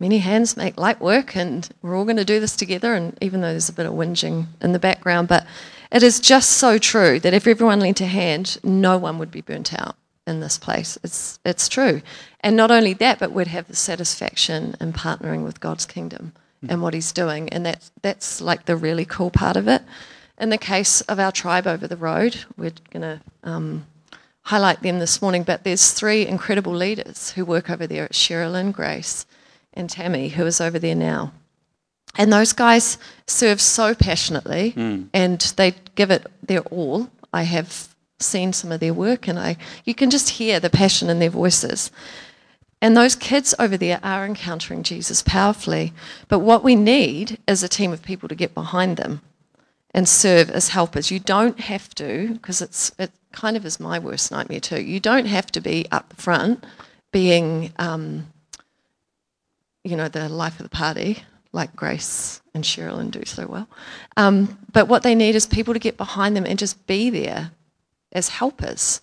many 0.00 0.18
hands 0.18 0.56
make 0.56 0.78
light 0.78 1.00
work, 1.00 1.36
and 1.36 1.68
we're 1.82 1.96
all 1.96 2.04
going 2.04 2.16
to 2.16 2.24
do 2.24 2.40
this 2.40 2.56
together. 2.56 2.94
And 2.94 3.16
even 3.20 3.40
though 3.40 3.50
there's 3.50 3.68
a 3.68 3.72
bit 3.72 3.86
of 3.86 3.92
whinging 3.92 4.46
in 4.60 4.72
the 4.72 4.78
background, 4.78 5.28
but 5.28 5.46
it 5.90 6.02
is 6.02 6.20
just 6.20 6.50
so 6.50 6.78
true 6.78 7.18
that 7.20 7.34
if 7.34 7.46
everyone 7.46 7.80
lent 7.80 8.00
a 8.00 8.06
hand, 8.06 8.58
no 8.62 8.98
one 8.98 9.18
would 9.18 9.30
be 9.30 9.40
burnt 9.40 9.72
out 9.74 9.96
in 10.26 10.40
this 10.40 10.58
place. 10.58 10.98
It's 11.02 11.38
it's 11.44 11.68
true, 11.68 12.02
and 12.40 12.56
not 12.56 12.70
only 12.70 12.92
that, 12.94 13.18
but 13.18 13.32
we'd 13.32 13.46
have 13.48 13.66
the 13.66 13.76
satisfaction 13.76 14.76
in 14.80 14.92
partnering 14.92 15.44
with 15.44 15.60
God's 15.60 15.86
kingdom 15.86 16.32
mm. 16.64 16.70
and 16.70 16.82
what 16.82 16.94
He's 16.94 17.12
doing, 17.12 17.48
and 17.48 17.64
that's 17.64 17.90
that's 18.02 18.40
like 18.40 18.66
the 18.66 18.76
really 18.76 19.04
cool 19.04 19.30
part 19.30 19.56
of 19.56 19.66
it. 19.66 19.82
In 20.38 20.50
the 20.50 20.58
case 20.58 21.00
of 21.02 21.18
our 21.18 21.32
tribe 21.32 21.66
over 21.66 21.88
the 21.88 21.96
road, 21.96 22.44
we're 22.56 22.72
going 22.90 23.02
to. 23.02 23.20
Um, 23.42 23.86
highlight 24.42 24.80
them 24.80 24.98
this 24.98 25.20
morning, 25.20 25.42
but 25.42 25.62
there's 25.62 25.92
three 25.92 26.26
incredible 26.26 26.72
leaders 26.72 27.32
who 27.32 27.44
work 27.44 27.68
over 27.68 27.86
there 27.86 28.04
at 28.04 28.12
Sherilyn 28.12 28.72
Grace, 28.72 29.26
and 29.78 29.88
Tammy, 29.88 30.28
who 30.28 30.44
is 30.44 30.60
over 30.60 30.78
there 30.78 30.94
now. 30.94 31.32
And 32.16 32.32
those 32.32 32.52
guys 32.52 32.98
serve 33.26 33.60
so 33.60 33.94
passionately 33.94 34.72
mm. 34.72 35.08
and 35.12 35.40
they 35.56 35.74
give 35.94 36.10
it 36.10 36.26
their 36.42 36.62
all. 36.62 37.08
I 37.32 37.42
have 37.42 37.88
seen 38.20 38.52
some 38.52 38.72
of 38.72 38.80
their 38.80 38.94
work 38.94 39.28
and 39.28 39.38
I 39.38 39.56
you 39.84 39.94
can 39.94 40.10
just 40.10 40.30
hear 40.30 40.58
the 40.58 40.70
passion 40.70 41.08
in 41.08 41.20
their 41.20 41.30
voices. 41.30 41.90
And 42.80 42.96
those 42.96 43.14
kids 43.14 43.54
over 43.58 43.76
there 43.76 44.00
are 44.02 44.24
encountering 44.24 44.82
Jesus 44.82 45.22
powerfully. 45.22 45.92
But 46.28 46.40
what 46.40 46.62
we 46.62 46.76
need 46.76 47.38
is 47.46 47.62
a 47.62 47.68
team 47.68 47.92
of 47.92 48.02
people 48.02 48.28
to 48.28 48.34
get 48.34 48.54
behind 48.54 48.96
them 48.96 49.20
and 49.92 50.08
serve 50.08 50.50
as 50.50 50.68
helpers. 50.68 51.10
You 51.10 51.18
don't 51.18 51.58
have 51.60 51.94
to, 51.96 52.28
because 52.34 52.62
it's 52.62 52.92
it 52.98 53.10
kind 53.32 53.56
of 53.56 53.64
is 53.64 53.80
my 53.80 53.98
worst 53.98 54.30
nightmare 54.30 54.60
too. 54.60 54.80
You 54.80 55.00
don't 55.00 55.26
have 55.26 55.50
to 55.52 55.60
be 55.60 55.86
up 55.90 56.12
front 56.14 56.64
being 57.12 57.72
um, 57.78 58.26
you 59.88 59.96
know, 59.96 60.08
the 60.08 60.28
life 60.28 60.60
of 60.60 60.64
the 60.64 60.76
party, 60.76 61.22
like 61.52 61.74
Grace 61.74 62.42
and 62.54 62.62
Sherilyn 62.62 63.10
do 63.10 63.22
so 63.24 63.46
well. 63.46 63.68
Um, 64.16 64.58
but 64.72 64.86
what 64.86 65.02
they 65.02 65.14
need 65.14 65.34
is 65.34 65.46
people 65.46 65.72
to 65.72 65.80
get 65.80 65.96
behind 65.96 66.36
them 66.36 66.44
and 66.44 66.58
just 66.58 66.86
be 66.86 67.08
there 67.10 67.52
as 68.12 68.28
helpers, 68.28 69.00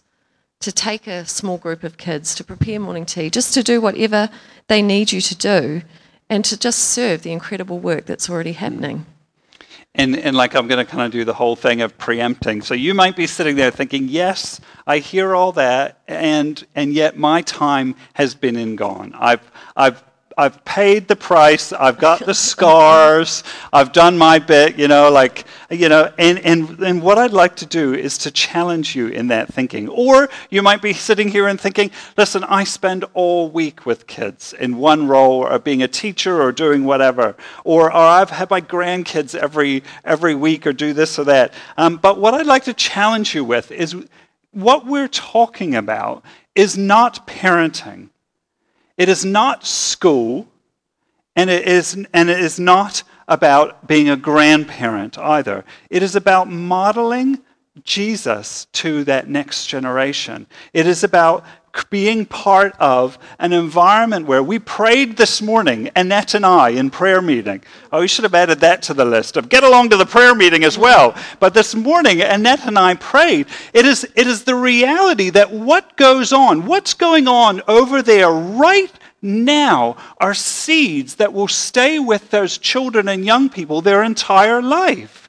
to 0.59 0.71
take 0.71 1.07
a 1.07 1.25
small 1.25 1.57
group 1.57 1.83
of 1.83 1.97
kids, 1.97 2.35
to 2.35 2.43
prepare 2.43 2.79
morning 2.79 3.05
tea, 3.05 3.29
just 3.29 3.53
to 3.55 3.63
do 3.63 3.81
whatever 3.81 4.29
they 4.67 4.81
need 4.81 5.11
you 5.11 5.21
to 5.21 5.35
do, 5.35 5.81
and 6.29 6.45
to 6.45 6.57
just 6.57 6.79
serve 6.79 7.23
the 7.23 7.31
incredible 7.31 7.79
work 7.79 8.05
that's 8.05 8.29
already 8.29 8.53
happening. 8.53 9.05
And, 9.95 10.17
and 10.17 10.35
like 10.35 10.55
I'm 10.55 10.67
going 10.67 10.85
to 10.85 10.91
kind 10.91 11.03
of 11.03 11.11
do 11.11 11.23
the 11.23 11.33
whole 11.33 11.55
thing 11.55 11.81
of 11.81 11.97
preempting. 11.97 12.61
So 12.61 12.73
you 12.73 12.93
might 12.93 13.15
be 13.15 13.27
sitting 13.27 13.55
there 13.55 13.71
thinking, 13.71 14.07
yes, 14.07 14.59
I 14.85 14.99
hear 14.99 15.33
all 15.33 15.51
that, 15.53 16.01
and 16.07 16.65
and 16.75 16.93
yet 16.93 17.17
my 17.17 17.41
time 17.41 17.95
has 18.13 18.35
been 18.35 18.57
and 18.57 18.77
gone. 18.77 19.13
I've 19.17 19.49
I've 19.75 20.03
I've 20.37 20.63
paid 20.65 21.07
the 21.07 21.15
price. 21.15 21.71
I've 21.71 21.97
got 21.97 22.19
the 22.19 22.33
scars. 22.33 23.43
I've 23.71 23.93
done 23.93 24.17
my 24.17 24.39
bit, 24.39 24.77
you 24.77 24.87
know, 24.87 25.09
like, 25.09 25.45
you 25.69 25.87
know, 25.87 26.11
and, 26.17 26.39
and, 26.39 26.79
and 26.79 27.01
what 27.01 27.17
I'd 27.17 27.31
like 27.31 27.55
to 27.57 27.65
do 27.65 27.93
is 27.93 28.17
to 28.19 28.31
challenge 28.31 28.95
you 28.95 29.07
in 29.07 29.27
that 29.27 29.53
thinking. 29.53 29.87
Or 29.87 30.29
you 30.49 30.61
might 30.61 30.81
be 30.81 30.91
sitting 30.91 31.29
here 31.29 31.47
and 31.47 31.59
thinking, 31.59 31.89
listen, 32.17 32.43
I 32.43 32.65
spend 32.65 33.05
all 33.13 33.49
week 33.49 33.85
with 33.85 34.07
kids 34.07 34.53
in 34.53 34.77
one 34.77 35.07
role 35.07 35.45
or 35.45 35.57
being 35.59 35.81
a 35.83 35.87
teacher 35.87 36.41
or 36.41 36.51
doing 36.51 36.83
whatever. 36.83 37.35
Or, 37.63 37.85
or 37.85 37.99
I've 37.99 38.31
had 38.31 38.49
my 38.49 38.61
grandkids 38.61 39.35
every, 39.35 39.83
every 40.03 40.35
week 40.35 40.67
or 40.67 40.73
do 40.73 40.91
this 40.91 41.17
or 41.17 41.23
that. 41.25 41.53
Um, 41.77 41.95
but 41.95 42.19
what 42.19 42.33
I'd 42.33 42.45
like 42.45 42.65
to 42.65 42.73
challenge 42.73 43.33
you 43.33 43.45
with 43.45 43.71
is 43.71 43.95
what 44.51 44.85
we're 44.85 45.07
talking 45.07 45.75
about 45.75 46.23
is 46.55 46.77
not 46.77 47.27
parenting. 47.27 48.09
It 48.97 49.09
is 49.09 49.25
not 49.25 49.65
school, 49.65 50.47
and 51.35 51.49
it 51.49 51.67
is, 51.67 51.97
and 52.13 52.29
it 52.29 52.39
is 52.39 52.59
not 52.59 53.03
about 53.27 53.87
being 53.87 54.09
a 54.09 54.15
grandparent 54.15 55.17
either. 55.17 55.65
It 55.89 56.03
is 56.03 56.15
about 56.15 56.49
modeling 56.49 57.39
Jesus 57.83 58.65
to 58.73 59.03
that 59.03 59.27
next 59.27 59.67
generation. 59.67 60.47
It 60.73 60.87
is 60.87 61.03
about 61.03 61.43
being 61.89 62.25
part 62.25 62.73
of 62.79 63.17
an 63.39 63.53
environment 63.53 64.25
where 64.25 64.43
we 64.43 64.59
prayed 64.59 65.17
this 65.17 65.41
morning, 65.41 65.89
Annette 65.95 66.33
and 66.33 66.45
I, 66.45 66.69
in 66.69 66.89
prayer 66.89 67.21
meeting. 67.21 67.63
Oh, 67.91 68.01
we 68.01 68.07
should 68.07 68.23
have 68.23 68.35
added 68.35 68.59
that 68.61 68.81
to 68.83 68.93
the 68.93 69.05
list 69.05 69.37
of 69.37 69.49
get 69.49 69.63
along 69.63 69.89
to 69.89 69.97
the 69.97 70.05
prayer 70.05 70.35
meeting 70.35 70.63
as 70.63 70.77
well. 70.77 71.15
But 71.39 71.53
this 71.53 71.75
morning, 71.75 72.21
Annette 72.21 72.65
and 72.65 72.79
I 72.79 72.95
prayed. 72.95 73.47
It 73.73 73.85
is, 73.85 74.03
it 74.15 74.27
is 74.27 74.43
the 74.43 74.55
reality 74.55 75.29
that 75.31 75.51
what 75.51 75.95
goes 75.97 76.31
on, 76.31 76.65
what's 76.65 76.93
going 76.93 77.27
on 77.27 77.61
over 77.67 78.01
there 78.01 78.31
right 78.31 78.91
now 79.21 79.97
are 80.19 80.33
seeds 80.33 81.15
that 81.15 81.33
will 81.33 81.47
stay 81.47 81.99
with 81.99 82.29
those 82.29 82.57
children 82.57 83.07
and 83.09 83.25
young 83.25 83.49
people 83.49 83.81
their 83.81 84.03
entire 84.03 84.61
life. 84.61 85.24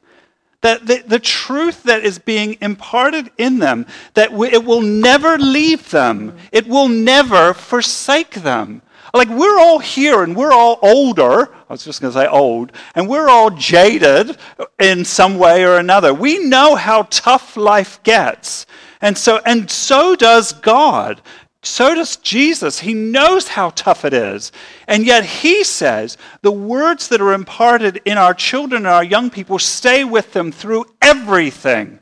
That 0.67 0.85
the, 0.85 1.01
the 1.07 1.21
truth 1.21 1.85
that 1.85 2.05
is 2.05 2.19
being 2.19 2.59
imparted 2.61 3.31
in 3.39 3.61
them, 3.61 3.87
that 4.15 4.33
it 4.33 4.65
will 4.65 4.81
never 4.81 5.39
leave 5.39 5.93
them, 5.93 6.37
it 6.51 6.67
will 6.67 6.89
never 6.89 7.55
forsake 7.55 8.35
them. 8.35 8.83
Like 9.15 9.29
we're 9.29 9.61
all 9.61 9.79
here 9.79 10.25
and 10.25 10.35
we're 10.35 10.51
all 10.51 10.81
older. 10.83 11.55
I 11.55 11.73
was 11.73 11.85
just 11.85 12.01
going 12.01 12.13
to 12.13 12.19
say 12.19 12.27
old. 12.27 12.73
And 12.97 13.09
we're 13.09 13.29
all 13.29 13.51
jaded 13.51 14.39
in 14.81 15.05
some 15.05 15.39
way 15.39 15.65
or 15.65 15.77
another. 15.77 16.13
We 16.13 16.41
know 16.41 16.75
how 16.75 17.03
tough 17.11 17.57
life 17.57 18.03
gets. 18.03 18.67
And 19.01 19.17
so, 19.17 19.41
and 19.47 19.71
so 19.71 20.17
does 20.17 20.53
God. 20.53 21.23
So 21.67 21.97
does 21.97 22.15
Jesus. 22.17 22.79
He 22.79 22.95
knows 22.95 23.49
how 23.49 23.71
tough 23.71 24.05
it 24.05 24.15
is. 24.15 24.53
And 24.87 25.05
yet 25.05 25.25
he 25.25 25.65
says 25.65 26.17
the 26.43 26.53
words 26.53 27.09
that 27.09 27.21
are 27.21 27.33
imparted 27.33 28.01
in 28.05 28.19
our 28.19 28.35
children 28.35 28.87
and 28.87 28.95
our 28.95 29.03
young 29.03 29.31
people 29.31 29.59
stay 29.59 30.05
with 30.05 30.33
them 30.33 30.53
through 30.53 30.87
everything. 31.03 31.99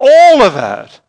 All 0.00 0.40
of 0.40 0.56
it. 0.56 1.00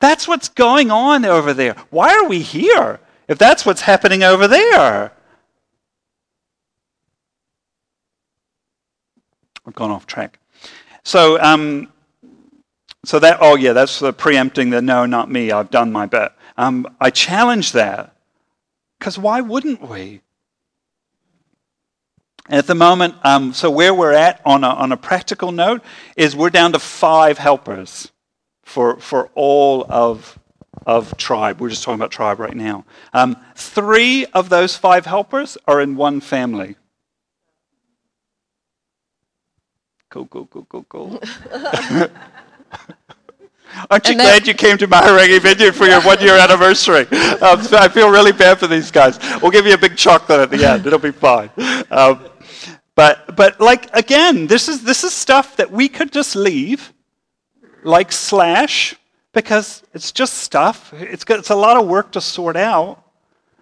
That's 0.00 0.28
what's 0.28 0.50
going 0.50 0.90
on 0.90 1.24
over 1.24 1.54
there. 1.54 1.76
Why 1.88 2.14
are 2.14 2.28
we 2.28 2.40
here 2.40 3.00
if 3.26 3.38
that's 3.38 3.64
what's 3.64 3.80
happening 3.80 4.22
over 4.22 4.48
there? 4.48 5.12
I've 9.66 9.74
gone 9.74 9.90
off 9.90 10.06
track. 10.06 10.38
So, 11.04 11.40
um, 11.40 11.90
so 13.04 13.18
that, 13.18 13.38
oh 13.40 13.56
yeah, 13.56 13.72
that's 13.72 13.98
the 14.00 14.12
preempting 14.12 14.70
the 14.70 14.82
no, 14.82 15.06
not 15.06 15.30
me, 15.30 15.52
I've 15.52 15.70
done 15.70 15.92
my 15.92 16.06
bit. 16.06 16.32
Um, 16.56 16.86
I 17.00 17.10
challenge 17.10 17.72
that 17.72 18.16
because 18.98 19.18
why 19.18 19.40
wouldn't 19.40 19.88
we? 19.88 20.20
At 22.50 22.66
the 22.66 22.74
moment, 22.74 23.14
um, 23.24 23.52
so 23.52 23.70
where 23.70 23.92
we're 23.92 24.12
at 24.14 24.40
on 24.44 24.64
a, 24.64 24.68
on 24.68 24.90
a 24.90 24.96
practical 24.96 25.52
note 25.52 25.82
is 26.16 26.34
we're 26.34 26.48
down 26.50 26.72
to 26.72 26.78
five 26.78 27.36
helpers 27.36 28.10
for, 28.62 28.98
for 28.98 29.30
all 29.34 29.84
of, 29.88 30.38
of 30.86 31.14
tribe. 31.18 31.60
We're 31.60 31.68
just 31.68 31.82
talking 31.82 32.00
about 32.00 32.10
tribe 32.10 32.40
right 32.40 32.56
now. 32.56 32.86
Um, 33.12 33.36
three 33.54 34.24
of 34.32 34.48
those 34.48 34.76
five 34.76 35.04
helpers 35.04 35.58
are 35.66 35.80
in 35.80 35.94
one 35.94 36.20
family. 36.20 36.76
Cool, 40.08 40.26
cool, 40.26 40.46
cool, 40.46 40.66
cool, 40.70 40.86
cool. 40.88 41.20
Aren't 43.90 44.08
you 44.08 44.14
glad 44.14 44.46
you 44.46 44.54
came 44.54 44.78
to 44.78 44.86
my 44.86 45.00
Mahurangi 45.00 45.40
Vineyard 45.40 45.72
for 45.72 45.86
your 45.86 46.00
one 46.02 46.20
year 46.20 46.34
anniversary? 46.38 47.06
Um, 47.40 47.62
so 47.62 47.76
I 47.76 47.88
feel 47.88 48.10
really 48.10 48.32
bad 48.32 48.58
for 48.58 48.66
these 48.66 48.90
guys. 48.90 49.18
We'll 49.40 49.50
give 49.50 49.66
you 49.66 49.74
a 49.74 49.78
big 49.78 49.96
chocolate 49.96 50.40
at 50.40 50.50
the 50.50 50.64
end. 50.64 50.86
It'll 50.86 50.98
be 50.98 51.12
fine. 51.12 51.50
Um, 51.90 52.28
but, 52.94 53.36
but 53.36 53.60
like, 53.60 53.94
again, 53.94 54.46
this 54.46 54.68
is, 54.68 54.82
this 54.82 55.04
is 55.04 55.12
stuff 55.12 55.56
that 55.56 55.70
we 55.70 55.88
could 55.88 56.12
just 56.12 56.34
leave, 56.34 56.92
like 57.84 58.10
Slash, 58.10 58.96
because 59.32 59.82
it's 59.94 60.10
just 60.10 60.34
stuff. 60.34 60.92
It's, 60.94 61.24
it's 61.28 61.50
a 61.50 61.54
lot 61.54 61.76
of 61.76 61.86
work 61.86 62.12
to 62.12 62.20
sort 62.20 62.56
out. 62.56 63.04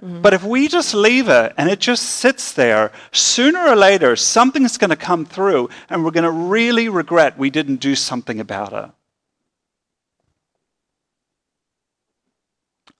Mm-hmm. 0.02 0.22
But 0.22 0.34
if 0.34 0.44
we 0.44 0.68
just 0.68 0.94
leave 0.94 1.28
it 1.28 1.52
and 1.56 1.70
it 1.70 1.80
just 1.80 2.02
sits 2.02 2.52
there, 2.52 2.92
sooner 3.12 3.66
or 3.66 3.76
later 3.76 4.14
something's 4.16 4.78
going 4.78 4.90
to 4.90 4.96
come 4.96 5.24
through 5.24 5.70
and 5.88 6.04
we're 6.04 6.10
going 6.10 6.24
to 6.24 6.30
really 6.30 6.88
regret 6.88 7.38
we 7.38 7.50
didn't 7.50 7.76
do 7.76 7.94
something 7.94 8.40
about 8.40 8.72
it. 8.72 8.90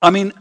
I 0.07 0.11
mean, 0.11 0.33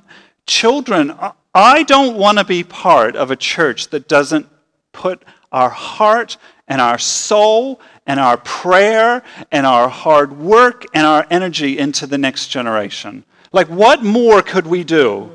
children, 0.45 1.11
I 1.55 1.81
don't 1.81 2.17
want 2.17 2.37
to 2.37 2.45
be 2.45 2.63
part 2.63 3.15
of 3.15 3.31
a 3.31 3.35
church 3.35 3.87
that 3.87 4.07
doesn't 4.07 4.47
put 4.91 5.23
our 5.51 5.71
heart 5.71 6.37
and 6.67 6.79
our 6.79 6.99
soul 6.99 7.81
and 8.05 8.19
our 8.19 8.37
prayer 8.37 9.23
and 9.51 9.65
our 9.65 9.89
hard 9.89 10.37
work 10.37 10.85
and 10.93 11.07
our 11.07 11.25
energy 11.31 11.79
into 11.79 12.05
the 12.05 12.19
next 12.19 12.49
generation. 12.49 13.25
Like, 13.51 13.67
what 13.67 14.03
more 14.03 14.43
could 14.43 14.67
we 14.67 14.83
do? 14.83 15.31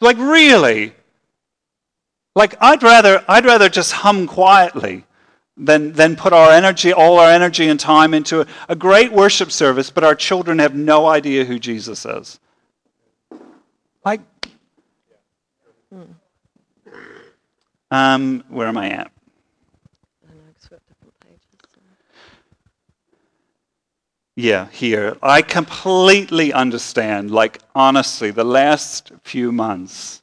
Like, 0.00 0.18
really? 0.18 0.92
Like, 2.36 2.54
I'd 2.60 2.84
rather, 2.84 3.24
I'd 3.26 3.46
rather 3.46 3.68
just 3.68 3.90
hum 3.90 4.28
quietly 4.28 5.02
than, 5.56 5.92
than 5.92 6.14
put 6.14 6.32
our 6.32 6.52
energy, 6.52 6.92
all 6.92 7.18
our 7.18 7.32
energy 7.32 7.66
and 7.66 7.80
time 7.80 8.14
into 8.14 8.42
a, 8.42 8.46
a 8.68 8.76
great 8.76 9.10
worship 9.10 9.50
service, 9.50 9.90
but 9.90 10.04
our 10.04 10.14
children 10.14 10.60
have 10.60 10.76
no 10.76 11.06
idea 11.06 11.44
who 11.44 11.58
Jesus 11.58 12.06
is. 12.06 12.38
Like, 14.06 14.20
um, 17.90 18.44
where 18.48 18.68
am 18.68 18.76
I 18.76 18.90
at? 18.90 19.10
Yeah, 24.36 24.68
here. 24.68 25.16
I 25.20 25.42
completely 25.42 26.52
understand. 26.52 27.32
Like, 27.32 27.58
honestly, 27.74 28.30
the 28.30 28.44
last 28.44 29.10
few 29.24 29.50
months, 29.50 30.22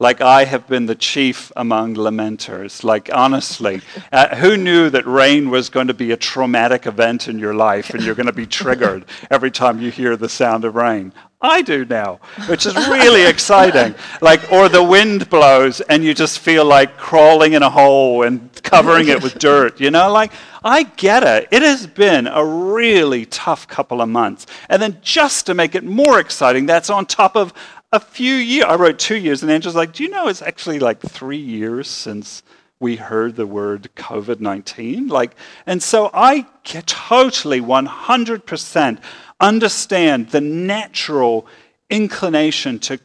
like 0.00 0.22
I 0.22 0.44
have 0.44 0.66
been 0.66 0.86
the 0.86 0.94
chief 0.94 1.52
among 1.54 1.94
lamenters. 1.94 2.82
Like, 2.82 3.10
honestly, 3.12 3.82
uh, 4.10 4.34
who 4.34 4.56
knew 4.56 4.88
that 4.90 5.06
rain 5.06 5.50
was 5.50 5.68
going 5.68 5.88
to 5.88 5.94
be 5.94 6.10
a 6.10 6.16
traumatic 6.16 6.86
event 6.86 7.28
in 7.28 7.38
your 7.38 7.54
life 7.54 7.90
and 7.90 8.02
you're 8.02 8.14
going 8.14 8.26
to 8.26 8.32
be 8.32 8.46
triggered 8.46 9.04
every 9.30 9.50
time 9.50 9.80
you 9.80 9.90
hear 9.90 10.16
the 10.16 10.28
sound 10.28 10.64
of 10.64 10.74
rain? 10.74 11.12
I 11.42 11.62
do 11.62 11.84
now, 11.84 12.20
which 12.48 12.66
is 12.66 12.74
really 12.88 13.24
exciting. 13.26 13.94
Like, 14.20 14.50
or 14.50 14.68
the 14.68 14.82
wind 14.82 15.28
blows 15.30 15.80
and 15.82 16.02
you 16.02 16.14
just 16.14 16.38
feel 16.38 16.64
like 16.64 16.96
crawling 16.96 17.52
in 17.52 17.62
a 17.62 17.70
hole 17.70 18.22
and 18.22 18.50
covering 18.62 19.08
it 19.08 19.22
with 19.22 19.38
dirt, 19.38 19.80
you 19.80 19.90
know? 19.90 20.10
Like, 20.10 20.32
I 20.62 20.82
get 20.82 21.22
it. 21.22 21.48
It 21.50 21.62
has 21.62 21.86
been 21.86 22.26
a 22.26 22.44
really 22.44 23.24
tough 23.26 23.68
couple 23.68 24.02
of 24.02 24.08
months. 24.08 24.46
And 24.68 24.80
then 24.80 24.98
just 25.02 25.46
to 25.46 25.54
make 25.54 25.74
it 25.74 25.84
more 25.84 26.20
exciting, 26.20 26.66
that's 26.66 26.90
on 26.90 27.06
top 27.06 27.36
of 27.36 27.54
a 27.92 28.00
few 28.00 28.34
years. 28.34 28.66
I 28.66 28.76
wrote 28.76 28.98
two 28.98 29.16
years, 29.16 29.42
and 29.42 29.50
Angela's 29.50 29.76
like, 29.76 29.92
Do 29.92 30.02
you 30.02 30.10
know 30.10 30.28
it's 30.28 30.42
actually 30.42 30.78
like 30.78 31.00
three 31.00 31.36
years 31.36 31.88
since 31.88 32.42
we 32.78 32.96
heard 32.96 33.36
the 33.36 33.46
word 33.46 33.88
COVID 33.96 34.40
19? 34.40 35.08
Like, 35.08 35.34
and 35.66 35.82
so 35.82 36.10
I 36.14 36.46
totally 36.64 37.60
100% 37.60 38.98
understand 39.40 40.28
the 40.30 40.40
natural 40.40 41.46
inclination 41.88 42.78
to 42.80 43.00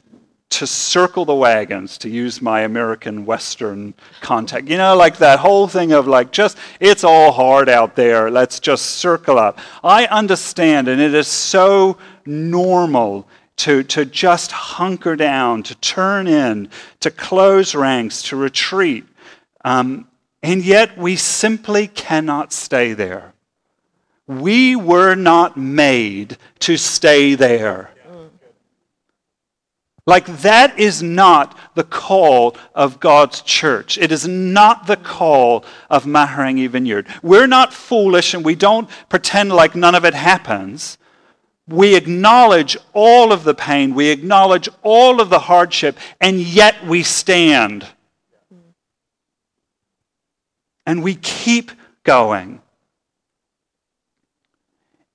to 0.47 0.65
circle 0.65 1.25
the 1.25 1.35
wagons, 1.35 1.97
to 1.97 2.07
use 2.07 2.41
my 2.41 2.61
American 2.61 3.25
Western 3.25 3.93
contact. 4.21 4.69
You 4.69 4.77
know, 4.77 4.95
like 4.95 5.17
that 5.17 5.39
whole 5.39 5.67
thing 5.67 5.91
of 5.91 6.07
like, 6.07 6.31
just, 6.31 6.57
it's 6.79 7.03
all 7.03 7.33
hard 7.33 7.67
out 7.67 7.95
there, 7.97 8.31
let's 8.31 8.61
just 8.61 8.85
circle 8.85 9.37
up. 9.37 9.59
I 9.83 10.05
understand, 10.05 10.87
and 10.87 11.01
it 11.01 11.13
is 11.13 11.27
so 11.27 11.97
normal 12.25 13.27
to, 13.57 13.83
to 13.83 14.05
just 14.05 14.51
hunker 14.51 15.15
down, 15.15 15.63
to 15.63 15.75
turn 15.75 16.27
in, 16.27 16.69
to 16.99 17.11
close 17.11 17.73
ranks, 17.73 18.21
to 18.23 18.35
retreat. 18.35 19.05
Um, 19.63 20.07
and 20.43 20.63
yet 20.63 20.97
we 20.97 21.15
simply 21.15 21.87
cannot 21.87 22.53
stay 22.53 22.93
there. 22.93 23.33
We 24.27 24.75
were 24.75 25.15
not 25.15 25.57
made 25.57 26.37
to 26.59 26.77
stay 26.77 27.35
there. 27.35 27.91
Like, 30.07 30.27
that 30.41 30.77
is 30.77 31.01
not 31.01 31.57
the 31.73 31.83
call 31.83 32.55
of 32.75 32.99
God's 32.99 33.41
church. 33.41 33.97
It 33.97 34.11
is 34.11 34.27
not 34.27 34.85
the 34.85 34.97
call 34.97 35.65
of 35.89 36.05
Mahurangi 36.05 36.69
Vineyard. 36.69 37.07
We're 37.23 37.47
not 37.47 37.73
foolish 37.73 38.35
and 38.35 38.45
we 38.45 38.53
don't 38.53 38.87
pretend 39.09 39.51
like 39.51 39.75
none 39.75 39.95
of 39.95 40.05
it 40.05 40.13
happens 40.13 40.99
we 41.67 41.95
acknowledge 41.95 42.77
all 42.93 43.31
of 43.31 43.43
the 43.43 43.55
pain, 43.55 43.95
we 43.95 44.09
acknowledge 44.09 44.69
all 44.83 45.19
of 45.19 45.29
the 45.29 45.39
hardship, 45.39 45.97
and 46.21 46.39
yet 46.39 46.85
we 46.85 47.01
stand. 47.03 47.87
And 50.85 51.03
we 51.03 51.15
keep 51.15 51.71
going. 52.03 52.61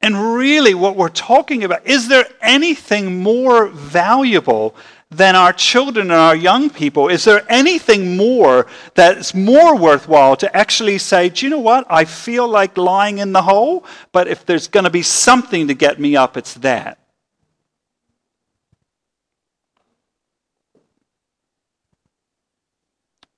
And 0.02 0.34
really, 0.34 0.74
what 0.74 0.96
we're 0.96 1.08
talking 1.08 1.62
about 1.62 1.86
is 1.86 2.08
there 2.08 2.26
anything 2.40 3.22
more 3.22 3.68
valuable 3.68 4.74
than 5.10 5.34
our 5.34 5.52
children 5.52 6.10
and 6.10 6.20
our 6.20 6.36
young 6.36 6.70
people? 6.70 7.08
Is 7.08 7.24
there 7.24 7.44
anything 7.48 8.16
more 8.16 8.66
that's 8.94 9.34
more 9.34 9.76
worthwhile 9.76 10.36
to 10.36 10.56
actually 10.56 10.98
say, 10.98 11.28
do 11.28 11.46
you 11.46 11.50
know 11.50 11.58
what? 11.58 11.86
I 11.90 12.04
feel 12.04 12.48
like 12.48 12.76
lying 12.76 13.18
in 13.18 13.32
the 13.32 13.42
hole, 13.42 13.84
but 14.12 14.28
if 14.28 14.46
there's 14.46 14.68
going 14.68 14.84
to 14.84 14.90
be 14.90 15.02
something 15.02 15.68
to 15.68 15.74
get 15.74 15.98
me 15.98 16.16
up, 16.16 16.36
it's 16.36 16.54
that. 16.54 16.98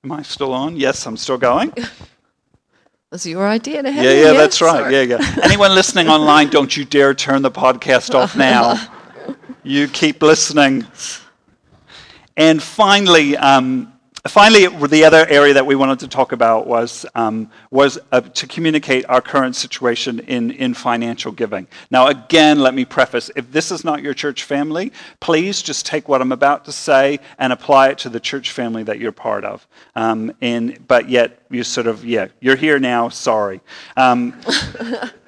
Am 0.04 0.10
I 0.10 0.22
still 0.22 0.52
on? 0.52 0.76
Yes, 0.76 1.06
I'm 1.06 1.16
still 1.16 1.38
going. 1.38 1.72
Was 3.12 3.26
your 3.26 3.46
idea 3.46 3.82
to 3.82 3.92
have 3.92 4.02
Yeah, 4.02 4.10
yeah, 4.10 4.32
that's 4.32 4.60
right. 4.62 4.78
Sorry. 4.78 4.94
Yeah, 4.94 5.02
yeah. 5.02 5.36
Anyone 5.42 5.74
listening 5.74 6.08
online, 6.08 6.48
don't 6.48 6.74
you 6.74 6.84
dare 6.86 7.12
turn 7.12 7.42
the 7.42 7.50
podcast 7.50 8.14
off 8.14 8.34
now. 8.36 8.80
you 9.62 9.86
keep 9.86 10.22
listening. 10.22 10.86
And 12.36 12.62
finally, 12.62 13.36
um, 13.36 13.92
finally, 14.28 14.66
the 14.86 15.04
other 15.04 15.26
area 15.26 15.54
that 15.54 15.66
we 15.66 15.74
wanted 15.74 15.98
to 16.00 16.08
talk 16.08 16.32
about 16.32 16.66
was, 16.66 17.04
um, 17.14 17.50
was 17.70 17.98
uh, 18.12 18.20
to 18.20 18.46
communicate 18.46 19.04
our 19.08 19.20
current 19.20 19.56
situation 19.56 20.20
in, 20.20 20.52
in 20.52 20.74
financial 20.74 21.32
giving. 21.32 21.66
Now, 21.90 22.06
again, 22.06 22.60
let 22.60 22.74
me 22.74 22.84
preface 22.84 23.30
if 23.34 23.50
this 23.50 23.72
is 23.72 23.84
not 23.84 24.02
your 24.02 24.14
church 24.14 24.44
family, 24.44 24.92
please 25.20 25.60
just 25.60 25.86
take 25.86 26.08
what 26.08 26.20
I'm 26.20 26.32
about 26.32 26.64
to 26.66 26.72
say 26.72 27.18
and 27.38 27.52
apply 27.52 27.88
it 27.88 27.98
to 27.98 28.08
the 28.08 28.20
church 28.20 28.52
family 28.52 28.84
that 28.84 28.98
you're 28.98 29.12
part 29.12 29.44
of. 29.44 29.66
Um, 29.96 30.32
and, 30.40 30.86
but 30.86 31.08
yet, 31.08 31.42
you 31.50 31.64
sort 31.64 31.86
of, 31.86 32.04
yeah, 32.04 32.28
you're 32.40 32.56
here 32.56 32.78
now, 32.78 33.08
sorry. 33.08 33.60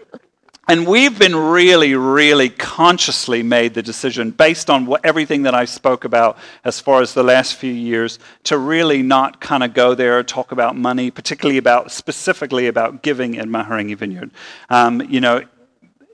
And 0.66 0.86
we've 0.86 1.18
been 1.18 1.36
really, 1.36 1.94
really 1.94 2.48
consciously 2.48 3.42
made 3.42 3.74
the 3.74 3.82
decision, 3.82 4.30
based 4.30 4.70
on 4.70 4.86
what, 4.86 5.04
everything 5.04 5.42
that 5.42 5.54
I 5.54 5.66
spoke 5.66 6.04
about 6.04 6.38
as 6.64 6.80
far 6.80 7.02
as 7.02 7.12
the 7.12 7.22
last 7.22 7.56
few 7.56 7.72
years, 7.72 8.18
to 8.44 8.56
really 8.56 9.02
not 9.02 9.40
kind 9.40 9.62
of 9.62 9.74
go 9.74 9.94
there, 9.94 10.22
talk 10.22 10.52
about 10.52 10.74
money, 10.74 11.10
particularly 11.10 11.58
about 11.58 11.90
specifically 11.90 12.66
about 12.66 13.02
giving 13.02 13.34
in 13.34 13.50
Mahurangi 13.50 13.96
Vineyard. 13.96 14.30
Um, 14.70 15.02
you 15.02 15.20
know, 15.20 15.42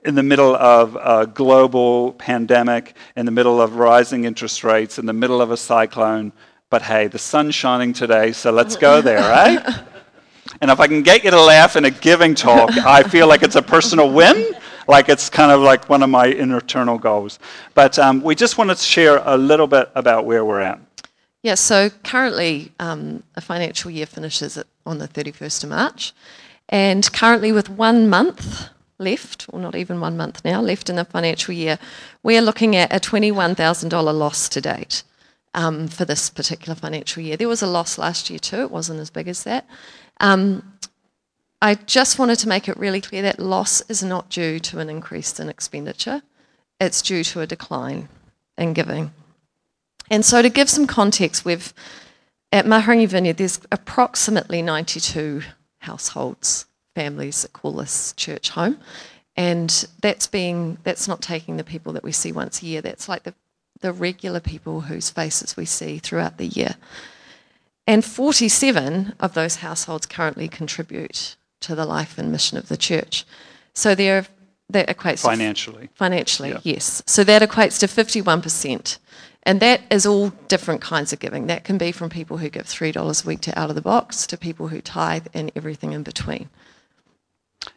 in 0.03 0.15
the 0.15 0.23
middle 0.23 0.55
of 0.55 0.95
a 0.95 1.27
global 1.27 2.13
pandemic, 2.13 2.95
in 3.15 3.25
the 3.25 3.31
middle 3.31 3.61
of 3.61 3.75
rising 3.75 4.25
interest 4.25 4.63
rates, 4.63 4.99
in 4.99 5.05
the 5.05 5.13
middle 5.13 5.41
of 5.41 5.51
a 5.51 5.57
cyclone. 5.57 6.33
But 6.69 6.81
hey, 6.81 7.07
the 7.07 7.19
sun's 7.19 7.55
shining 7.55 7.93
today, 7.93 8.31
so 8.31 8.51
let's 8.51 8.75
go 8.75 9.01
there, 9.01 9.19
right? 9.19 9.83
And 10.61 10.69
if 10.69 10.79
I 10.79 10.87
can 10.87 11.01
get 11.01 11.23
you 11.23 11.31
to 11.31 11.41
laugh 11.41 11.75
in 11.75 11.85
a 11.85 11.91
giving 11.91 12.35
talk, 12.35 12.71
I 12.85 13.03
feel 13.03 13.27
like 13.27 13.41
it's 13.41 13.55
a 13.55 13.61
personal 13.61 14.11
win. 14.11 14.53
Like 14.87 15.09
it's 15.09 15.29
kind 15.29 15.51
of 15.51 15.61
like 15.61 15.89
one 15.89 16.03
of 16.03 16.09
my 16.09 16.27
internal 16.27 16.97
goals. 16.97 17.39
But 17.73 17.97
um, 17.97 18.21
we 18.21 18.35
just 18.35 18.57
wanted 18.57 18.77
to 18.77 18.83
share 18.83 19.21
a 19.25 19.37
little 19.37 19.67
bit 19.67 19.89
about 19.95 20.25
where 20.25 20.45
we're 20.45 20.61
at. 20.61 20.79
Yeah, 21.43 21.55
so 21.55 21.89
currently 22.03 22.71
um, 22.79 23.23
a 23.35 23.41
financial 23.41 23.89
year 23.89 24.05
finishes 24.05 24.61
on 24.85 24.99
the 24.99 25.07
31st 25.07 25.63
of 25.63 25.69
March. 25.71 26.13
And 26.69 27.11
currently, 27.11 27.51
with 27.51 27.69
one 27.69 28.07
month 28.07 28.69
left, 28.99 29.47
or 29.49 29.59
not 29.59 29.75
even 29.75 29.99
one 29.99 30.15
month 30.15 30.45
now, 30.45 30.61
left 30.61 30.89
in 30.89 30.95
the 30.95 31.05
financial 31.05 31.53
year, 31.53 31.79
we're 32.23 32.41
looking 32.41 32.75
at 32.75 32.93
a 32.93 32.99
$21,000 32.99 33.91
loss 34.17 34.47
to 34.49 34.61
date 34.61 35.03
um, 35.53 35.87
for 35.87 36.05
this 36.05 36.29
particular 36.29 36.75
financial 36.75 37.21
year. 37.21 37.35
There 37.35 37.47
was 37.47 37.61
a 37.61 37.67
loss 37.67 37.97
last 37.97 38.29
year 38.29 38.39
too, 38.39 38.61
it 38.61 38.71
wasn't 38.71 38.99
as 38.99 39.09
big 39.09 39.27
as 39.27 39.43
that. 39.43 39.67
Um, 40.21 40.63
I 41.61 41.75
just 41.75 42.17
wanted 42.17 42.39
to 42.39 42.47
make 42.47 42.69
it 42.69 42.77
really 42.77 43.01
clear 43.01 43.23
that 43.23 43.39
loss 43.39 43.81
is 43.89 44.01
not 44.01 44.29
due 44.29 44.59
to 44.59 44.79
an 44.79 44.89
increase 44.89 45.39
in 45.39 45.49
expenditure, 45.49 46.21
it's 46.79 47.01
due 47.01 47.23
to 47.25 47.41
a 47.41 47.47
decline 47.47 48.07
in 48.57 48.73
giving. 48.73 49.11
And 50.09 50.23
so, 50.23 50.41
to 50.41 50.49
give 50.49 50.69
some 50.69 50.87
context, 50.87 51.43
we've 51.43 51.73
at 52.51 52.65
Mahurangi 52.65 53.07
Vineyard, 53.07 53.37
there's 53.37 53.61
approximately 53.71 54.61
92 54.61 55.41
households, 55.79 56.65
families 56.95 57.43
that 57.43 57.53
call 57.53 57.73
this 57.73 58.13
church 58.13 58.49
home. 58.49 58.77
And 59.37 59.87
that's 60.01 60.27
being 60.27 60.77
that's 60.83 61.07
not 61.07 61.21
taking 61.21 61.57
the 61.57 61.63
people 61.63 61.93
that 61.93 62.03
we 62.03 62.11
see 62.11 62.31
once 62.31 62.61
a 62.61 62.65
year. 62.65 62.81
That's 62.81 63.07
like 63.07 63.23
the, 63.23 63.33
the 63.79 63.93
regular 63.93 64.41
people 64.41 64.81
whose 64.81 65.09
faces 65.09 65.55
we 65.55 65.65
see 65.65 65.99
throughout 65.99 66.37
the 66.37 66.47
year. 66.47 66.75
And 67.87 68.05
47 68.05 69.15
of 69.19 69.33
those 69.33 69.57
households 69.57 70.05
currently 70.05 70.47
contribute 70.47 71.35
to 71.61 71.75
the 71.75 71.85
life 71.85 72.17
and 72.17 72.31
mission 72.31 72.57
of 72.57 72.67
the 72.69 72.77
church. 72.77 73.25
So 73.73 73.95
there 73.95 74.25
that 74.69 74.87
equates 74.87 75.21
financially. 75.21 75.87
To, 75.87 75.93
financially, 75.95 76.49
yeah. 76.49 76.59
yes. 76.63 77.03
So 77.05 77.23
that 77.23 77.41
equates 77.41 77.79
to 77.79 77.87
51%. 77.87 78.97
And 79.43 79.59
that 79.59 79.81
is 79.89 80.05
all 80.05 80.29
different 80.47 80.81
kinds 80.81 81.11
of 81.11 81.19
giving. 81.19 81.47
That 81.47 81.63
can 81.63 81.77
be 81.77 81.91
from 81.91 82.09
people 82.09 82.37
who 82.37 82.49
give 82.49 82.65
$3 82.65 83.25
a 83.25 83.27
week 83.27 83.41
to 83.41 83.59
out 83.59 83.69
of 83.69 83.75
the 83.75 83.81
box 83.81 84.27
to 84.27 84.37
people 84.37 84.67
who 84.67 84.81
tithe 84.81 85.27
and 85.33 85.51
everything 85.55 85.93
in 85.93 86.03
between. 86.03 86.49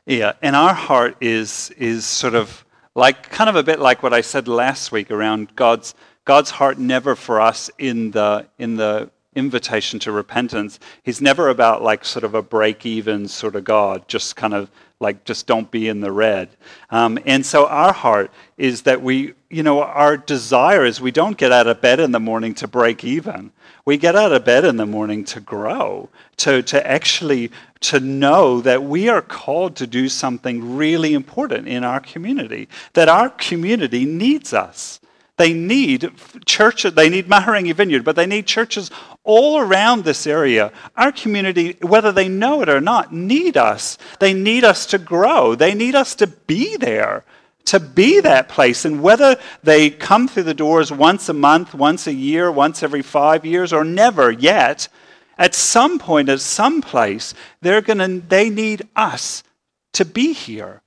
Yeah, 0.07 0.33
and 0.43 0.57
our 0.57 0.75
heart 0.75 1.17
is 1.21 1.71
is 1.77 2.07
sort 2.07 2.35
of 2.35 2.64
like 2.95 3.29
kind 3.31 3.51
of 3.51 3.57
a 3.57 3.62
bit 3.62 3.81
like 3.81 4.03
what 4.03 4.14
I 4.14 4.23
said 4.23 4.49
last 4.49 4.93
week 4.93 5.11
around 5.11 5.55
God's 5.57 5.95
God's 6.25 6.51
heart 6.51 6.79
never 6.79 7.14
for 7.14 7.40
us 7.40 7.71
in 7.79 8.12
the 8.12 8.47
in 8.59 8.77
the 8.77 9.11
invitation 9.35 9.99
to 10.01 10.12
repentance. 10.12 10.79
He's 11.03 11.20
never 11.20 11.49
about 11.49 11.83
like 11.83 12.05
sort 12.05 12.25
of 12.25 12.35
a 12.35 12.42
break 12.42 12.87
even 12.87 13.29
sort 13.29 13.57
of 13.57 13.64
God, 13.64 14.09
just 14.09 14.37
kind 14.37 14.55
of 14.55 14.70
like 15.01 15.25
just 15.25 15.47
don't 15.47 15.70
be 15.70 15.88
in 15.88 16.01
the 16.01 16.12
red. 16.12 16.49
Um, 16.90 17.18
and 17.27 17.44
so 17.44 17.66
our 17.66 17.92
heart 17.92 18.31
is 18.57 18.83
that 18.83 19.03
we, 19.03 19.35
you 19.51 19.62
know, 19.62 19.83
our 19.83 20.16
desire 20.16 20.85
is 20.85 21.01
we 21.01 21.11
don't 21.11 21.37
get 21.37 21.53
out 21.53 21.66
of 21.66 21.81
bed 21.81 22.01
in 22.01 22.12
the 22.12 22.20
morning 22.20 22.55
to 22.55 22.68
break 22.68 23.05
even. 23.05 23.53
We 23.85 23.99
get 23.99 24.16
out 24.16 24.33
of 24.33 24.44
bed 24.44 24.64
in 24.64 24.77
the 24.77 24.87
morning 24.87 25.25
to 25.27 25.40
grow, 25.40 26.09
to, 26.38 26.62
to 26.62 26.87
actually 26.87 27.51
to 27.81 28.01
know 28.01 28.62
that 28.62 28.83
we 28.83 29.11
are 29.11 29.20
called 29.20 29.77
to 29.77 29.87
do 29.87 30.09
something 30.09 30.77
really 30.77 31.12
important 31.12 31.68
in 31.68 31.85
our 31.85 32.01
community, 32.01 32.68
that 32.94 33.11
our 33.11 33.29
community 33.29 34.07
needs 34.07 34.55
us. 34.55 35.01
They 35.37 35.53
need 35.53 36.12
churches, 36.47 36.94
they 36.94 37.09
need 37.09 37.27
Mahurangi 37.27 37.75
Vineyard, 37.75 38.05
but 38.05 38.16
they 38.16 38.27
need 38.27 38.47
churches 38.47 38.90
all 39.25 39.59
around 39.59 40.05
this 40.05 40.27
area. 40.27 40.71
Our 40.97 41.11
community, 41.11 41.77
whether 41.81 42.13
they 42.13 42.29
know 42.29 42.63
it 42.63 42.69
or 42.69 42.81
not, 42.81 43.13
need 43.13 43.57
us. 43.57 43.99
They 44.21 44.35
need 44.35 44.65
us 44.65 44.87
to 44.87 44.99
grow. 44.99 45.55
They 45.55 45.75
need 45.75 45.95
us 45.95 46.15
to 46.17 46.27
be 46.27 46.77
there, 46.77 47.25
to 47.65 47.81
be 47.81 48.21
that 48.21 48.49
place. 48.49 48.85
And 48.85 49.03
whether 49.03 49.37
they 49.63 49.91
come 49.91 50.29
through 50.29 50.45
the 50.45 50.55
doors 50.55 50.93
once 50.93 51.29
a 51.29 51.35
month, 51.35 51.75
once 51.75 52.07
a 52.07 52.13
year, 52.13 52.53
once 52.53 52.83
every 52.83 53.03
five 53.03 53.45
years, 53.45 53.73
or 53.73 53.83
never 53.83 54.31
yet, 54.31 54.89
at 55.39 55.55
some 55.55 55.99
point, 55.99 56.29
at 56.29 56.41
some 56.41 56.81
place, 56.81 57.35
they're 57.61 57.81
gonna, 57.81 58.09
they 58.09 58.51
need 58.51 58.87
us 58.95 59.43
to 59.95 60.05
be 60.05 60.33
here 60.33 60.83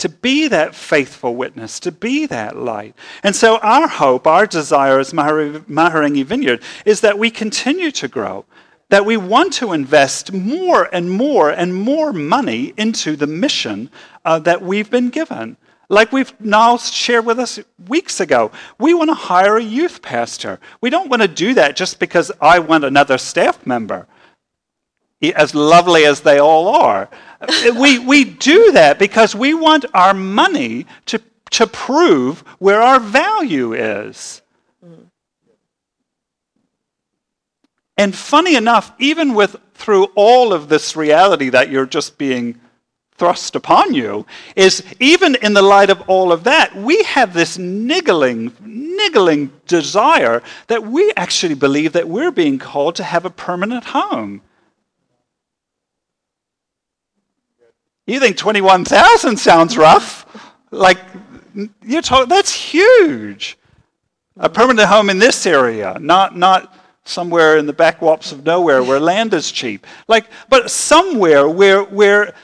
to 0.00 0.08
be 0.08 0.48
that 0.48 0.74
faithful 0.74 1.36
witness, 1.36 1.78
to 1.80 1.92
be 1.92 2.26
that 2.26 2.56
light. 2.56 2.94
And 3.22 3.36
so, 3.36 3.58
our 3.58 3.86
hope, 3.86 4.26
our 4.26 4.46
desire 4.46 4.98
as 4.98 5.12
Mahurangi 5.12 6.24
Vineyard 6.24 6.62
is 6.84 7.00
that 7.02 7.18
we 7.18 7.30
continue 7.30 7.90
to 7.92 8.08
grow, 8.08 8.44
that 8.88 9.04
we 9.04 9.16
want 9.16 9.52
to 9.54 9.72
invest 9.72 10.32
more 10.32 10.88
and 10.92 11.10
more 11.10 11.50
and 11.50 11.74
more 11.74 12.12
money 12.12 12.74
into 12.76 13.14
the 13.14 13.26
mission 13.26 13.90
uh, 14.24 14.38
that 14.40 14.62
we've 14.62 14.90
been 14.90 15.10
given. 15.10 15.56
Like 15.88 16.12
we've 16.12 16.32
now 16.40 16.76
shared 16.76 17.26
with 17.26 17.40
us 17.40 17.58
weeks 17.88 18.20
ago, 18.20 18.52
we 18.78 18.94
want 18.94 19.10
to 19.10 19.14
hire 19.14 19.56
a 19.56 19.62
youth 19.62 20.02
pastor. 20.02 20.60
We 20.80 20.88
don't 20.88 21.10
want 21.10 21.22
to 21.22 21.28
do 21.28 21.54
that 21.54 21.76
just 21.76 21.98
because 21.98 22.30
I 22.40 22.60
want 22.60 22.84
another 22.84 23.18
staff 23.18 23.66
member, 23.66 24.06
as 25.34 25.54
lovely 25.54 26.04
as 26.04 26.20
they 26.20 26.38
all 26.38 26.68
are 26.68 27.10
we, 27.76 27.98
we 27.98 28.24
do 28.24 28.72
that 28.72 28.98
because 28.98 29.34
we 29.34 29.54
want 29.54 29.86
our 29.94 30.14
money 30.14 30.86
to, 31.06 31.20
to 31.50 31.66
prove 31.66 32.40
where 32.58 32.80
our 32.82 33.00
value 33.00 33.72
is. 33.72 34.42
And 37.96 38.14
funny 38.14 38.56
enough, 38.56 38.92
even 38.98 39.34
with 39.34 39.56
through 39.74 40.04
all 40.14 40.52
of 40.52 40.68
this 40.68 40.96
reality 40.96 41.50
that 41.50 41.70
you're 41.70 41.86
just 41.86 42.18
being 42.18 42.60
thrust 43.16 43.54
upon 43.54 43.92
you, 43.92 44.24
is 44.56 44.82
even 44.98 45.34
in 45.36 45.52
the 45.52 45.60
light 45.60 45.90
of 45.90 46.00
all 46.08 46.32
of 46.32 46.44
that, 46.44 46.74
we 46.74 47.02
have 47.02 47.34
this 47.34 47.58
niggling, 47.58 48.54
niggling 48.60 49.52
desire 49.66 50.42
that 50.68 50.82
we 50.86 51.12
actually 51.16 51.54
believe 51.54 51.92
that 51.92 52.08
we're 52.08 52.30
being 52.30 52.58
called 52.58 52.96
to 52.96 53.04
have 53.04 53.26
a 53.26 53.30
permanent 53.30 53.84
home. 53.84 54.40
You 58.10 58.18
think 58.18 58.36
21,000 58.36 59.36
sounds 59.36 59.76
rough? 59.76 60.26
Like, 60.72 60.98
you're 61.82 62.02
talking, 62.02 62.28
that's 62.28 62.52
huge. 62.52 63.56
A 64.36 64.48
permanent 64.48 64.88
home 64.88 65.10
in 65.10 65.20
this 65.20 65.46
area, 65.46 65.96
not, 66.00 66.36
not 66.36 66.74
somewhere 67.04 67.56
in 67.56 67.66
the 67.66 67.72
backwops 67.72 68.32
of 68.32 68.44
nowhere 68.44 68.82
where 68.82 68.98
land 68.98 69.32
is 69.32 69.52
cheap. 69.52 69.86
Like, 70.08 70.26
but 70.48 70.72
somewhere 70.72 71.48
where, 71.48 71.84
where 71.84 72.34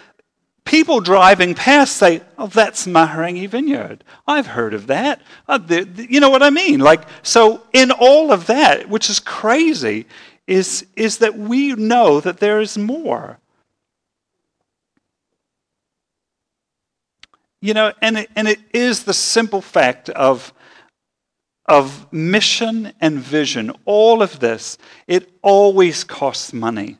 people 0.64 1.00
driving 1.00 1.56
past 1.56 1.96
say, 1.96 2.22
oh, 2.38 2.46
that's 2.46 2.86
Mahurangi 2.86 3.48
Vineyard. 3.48 4.04
I've 4.24 4.46
heard 4.46 4.72
of 4.72 4.86
that. 4.86 5.20
Uh, 5.48 5.58
the, 5.58 5.82
the, 5.82 6.12
you 6.12 6.20
know 6.20 6.30
what 6.30 6.44
I 6.44 6.50
mean? 6.50 6.78
Like, 6.78 7.02
so 7.24 7.62
in 7.72 7.90
all 7.90 8.30
of 8.30 8.46
that, 8.46 8.88
which 8.88 9.10
is 9.10 9.18
crazy, 9.18 10.06
is, 10.46 10.86
is 10.94 11.18
that 11.18 11.36
we 11.36 11.72
know 11.74 12.20
that 12.20 12.38
there 12.38 12.60
is 12.60 12.78
more. 12.78 13.40
You 17.60 17.74
know, 17.74 17.92
and 18.02 18.18
it, 18.18 18.30
and 18.36 18.46
it 18.48 18.60
is 18.72 19.04
the 19.04 19.14
simple 19.14 19.60
fact 19.60 20.08
of, 20.10 20.52
of 21.66 22.12
mission 22.12 22.92
and 23.00 23.18
vision, 23.18 23.72
all 23.84 24.22
of 24.22 24.38
this, 24.40 24.78
it 25.06 25.30
always 25.42 26.04
costs 26.04 26.52
money. 26.52 26.98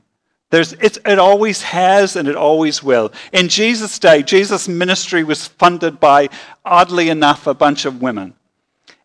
There's, 0.50 0.72
it, 0.74 0.98
it 1.04 1.18
always 1.18 1.62
has 1.62 2.16
and 2.16 2.28
it 2.28 2.36
always 2.36 2.82
will. 2.82 3.12
In 3.32 3.48
Jesus' 3.48 3.98
day, 3.98 4.22
Jesus' 4.22 4.68
ministry 4.68 5.24
was 5.24 5.46
funded 5.46 5.98
by, 5.98 6.28
oddly 6.64 7.08
enough, 7.08 7.46
a 7.46 7.54
bunch 7.54 7.84
of 7.84 8.00
women. 8.00 8.34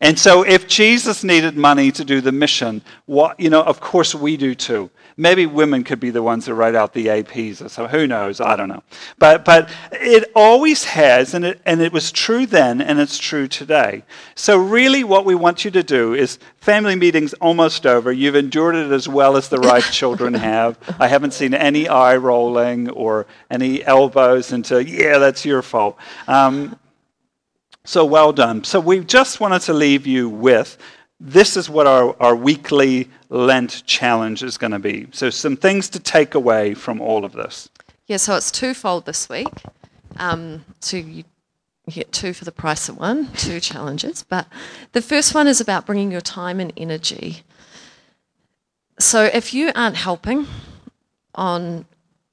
And 0.01 0.17
so 0.17 0.41
if 0.41 0.67
Jesus 0.67 1.23
needed 1.23 1.55
money 1.55 1.91
to 1.91 2.03
do 2.03 2.21
the 2.21 2.31
mission, 2.31 2.81
what, 3.05 3.39
you 3.39 3.51
know, 3.51 3.61
of 3.61 3.79
course 3.79 4.15
we 4.15 4.35
do 4.35 4.55
too. 4.55 4.89
Maybe 5.15 5.45
women 5.45 5.83
could 5.83 5.99
be 5.99 6.09
the 6.09 6.23
ones 6.23 6.45
that 6.45 6.55
write 6.55 6.73
out 6.73 6.93
the 6.93 7.05
APs, 7.05 7.63
or 7.63 7.69
so 7.69 7.85
who 7.85 8.07
knows? 8.07 8.41
I 8.41 8.55
don't 8.55 8.69
know. 8.69 8.81
But, 9.19 9.45
but 9.45 9.69
it 9.91 10.31
always 10.35 10.85
has, 10.85 11.35
and 11.35 11.45
it, 11.45 11.61
and 11.67 11.81
it 11.81 11.93
was 11.93 12.11
true 12.11 12.47
then, 12.47 12.81
and 12.81 12.99
it's 12.99 13.19
true 13.19 13.47
today. 13.47 14.03
So, 14.33 14.57
really, 14.57 15.03
what 15.03 15.23
we 15.23 15.35
want 15.35 15.63
you 15.63 15.69
to 15.71 15.83
do 15.83 16.15
is 16.15 16.39
family 16.57 16.95
meeting's 16.95 17.33
almost 17.35 17.85
over. 17.85 18.11
You've 18.11 18.35
endured 18.35 18.75
it 18.75 18.91
as 18.91 19.07
well 19.07 19.37
as 19.37 19.49
the 19.49 19.59
right 19.59 19.83
children 19.91 20.33
have. 20.33 20.79
I 20.99 21.07
haven't 21.07 21.35
seen 21.35 21.53
any 21.53 21.87
eye 21.87 22.15
rolling 22.15 22.89
or 22.89 23.27
any 23.51 23.83
elbows 23.83 24.51
into, 24.51 24.83
yeah, 24.83 25.19
that's 25.19 25.45
your 25.45 25.61
fault. 25.61 25.97
Um, 26.27 26.79
so, 27.83 28.05
well 28.05 28.31
done. 28.31 28.63
So, 28.63 28.79
we 28.79 28.99
just 29.01 29.39
wanted 29.39 29.61
to 29.63 29.73
leave 29.73 30.05
you 30.05 30.29
with 30.29 30.77
this 31.19 31.55
is 31.55 31.69
what 31.69 31.87
our, 31.87 32.15
our 32.19 32.35
weekly 32.35 33.09
Lent 33.29 33.83
challenge 33.85 34.43
is 34.43 34.57
going 34.57 34.71
to 34.71 34.79
be. 34.79 35.07
So, 35.11 35.29
some 35.29 35.55
things 35.55 35.89
to 35.89 35.99
take 35.99 36.35
away 36.35 36.73
from 36.73 37.01
all 37.01 37.25
of 37.25 37.33
this. 37.33 37.69
Yeah, 38.07 38.17
so 38.17 38.35
it's 38.35 38.51
twofold 38.51 39.05
this 39.05 39.29
week. 39.29 39.47
Um, 40.17 40.65
so, 40.79 40.97
you 40.97 41.23
get 41.89 42.11
two 42.11 42.33
for 42.33 42.45
the 42.45 42.51
price 42.51 42.89
of 42.89 42.97
one, 42.97 43.31
two 43.33 43.59
challenges. 43.59 44.23
But 44.23 44.47
the 44.91 45.01
first 45.01 45.33
one 45.33 45.47
is 45.47 45.61
about 45.61 45.85
bringing 45.85 46.11
your 46.11 46.21
time 46.21 46.59
and 46.59 46.71
energy. 46.77 47.43
So, 48.99 49.25
if 49.25 49.53
you 49.53 49.71
aren't 49.75 49.95
helping 49.95 50.47
on 51.35 51.85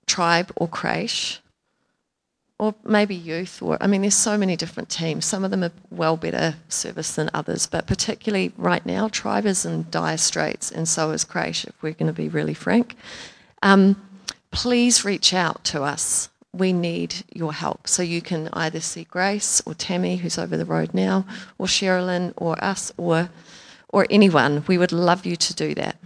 Tribe 0.07 0.53
or 0.57 0.69
Creche, 0.69 1.41
or 2.59 2.75
maybe 2.85 3.15
youth, 3.15 3.63
or 3.63 3.79
I 3.81 3.87
mean, 3.87 4.03
there's 4.03 4.15
so 4.15 4.37
many 4.37 4.57
different 4.57 4.89
teams. 4.89 5.25
Some 5.25 5.45
of 5.45 5.51
them 5.51 5.63
are 5.63 5.71
well 5.91 6.17
better 6.17 6.57
service 6.69 7.15
than 7.15 7.31
others, 7.33 7.67
but 7.67 7.87
particularly 7.87 8.53
right 8.57 8.85
now, 8.85 9.09
Tribe 9.09 9.47
is 9.47 9.65
in 9.65 9.87
dire 9.91 10.17
straits, 10.17 10.71
and 10.71 10.89
so 10.89 11.13
is 11.13 11.25
Creche, 11.25 11.65
if 11.65 11.83
we're 11.83 11.93
going 11.93 12.09
to 12.09 12.13
be 12.13 12.29
really 12.29 12.55
frank. 12.55 12.97
Um, 13.63 14.01
please 14.51 15.05
reach 15.05 15.33
out 15.33 15.63
to 15.65 15.83
us. 15.83 16.31
We 16.53 16.73
need 16.73 17.15
your 17.33 17.53
help. 17.53 17.87
So 17.87 18.03
you 18.03 18.21
can 18.21 18.49
either 18.53 18.81
see 18.81 19.05
Grace 19.05 19.63
or 19.65 19.75
Tammy, 19.75 20.17
who's 20.17 20.39
over 20.39 20.57
the 20.57 20.65
road 20.65 20.95
now, 20.95 21.27
or 21.59 21.67
Sherilyn, 21.67 22.33
or 22.37 22.63
us, 22.63 22.93
or 22.97 23.31
or 23.91 24.07
anyone. 24.11 24.65
We 24.67 24.79
would 24.79 24.93
love 24.93 25.25
you 25.25 25.37
to 25.37 25.55
do 25.55 25.75
that. 25.77 25.97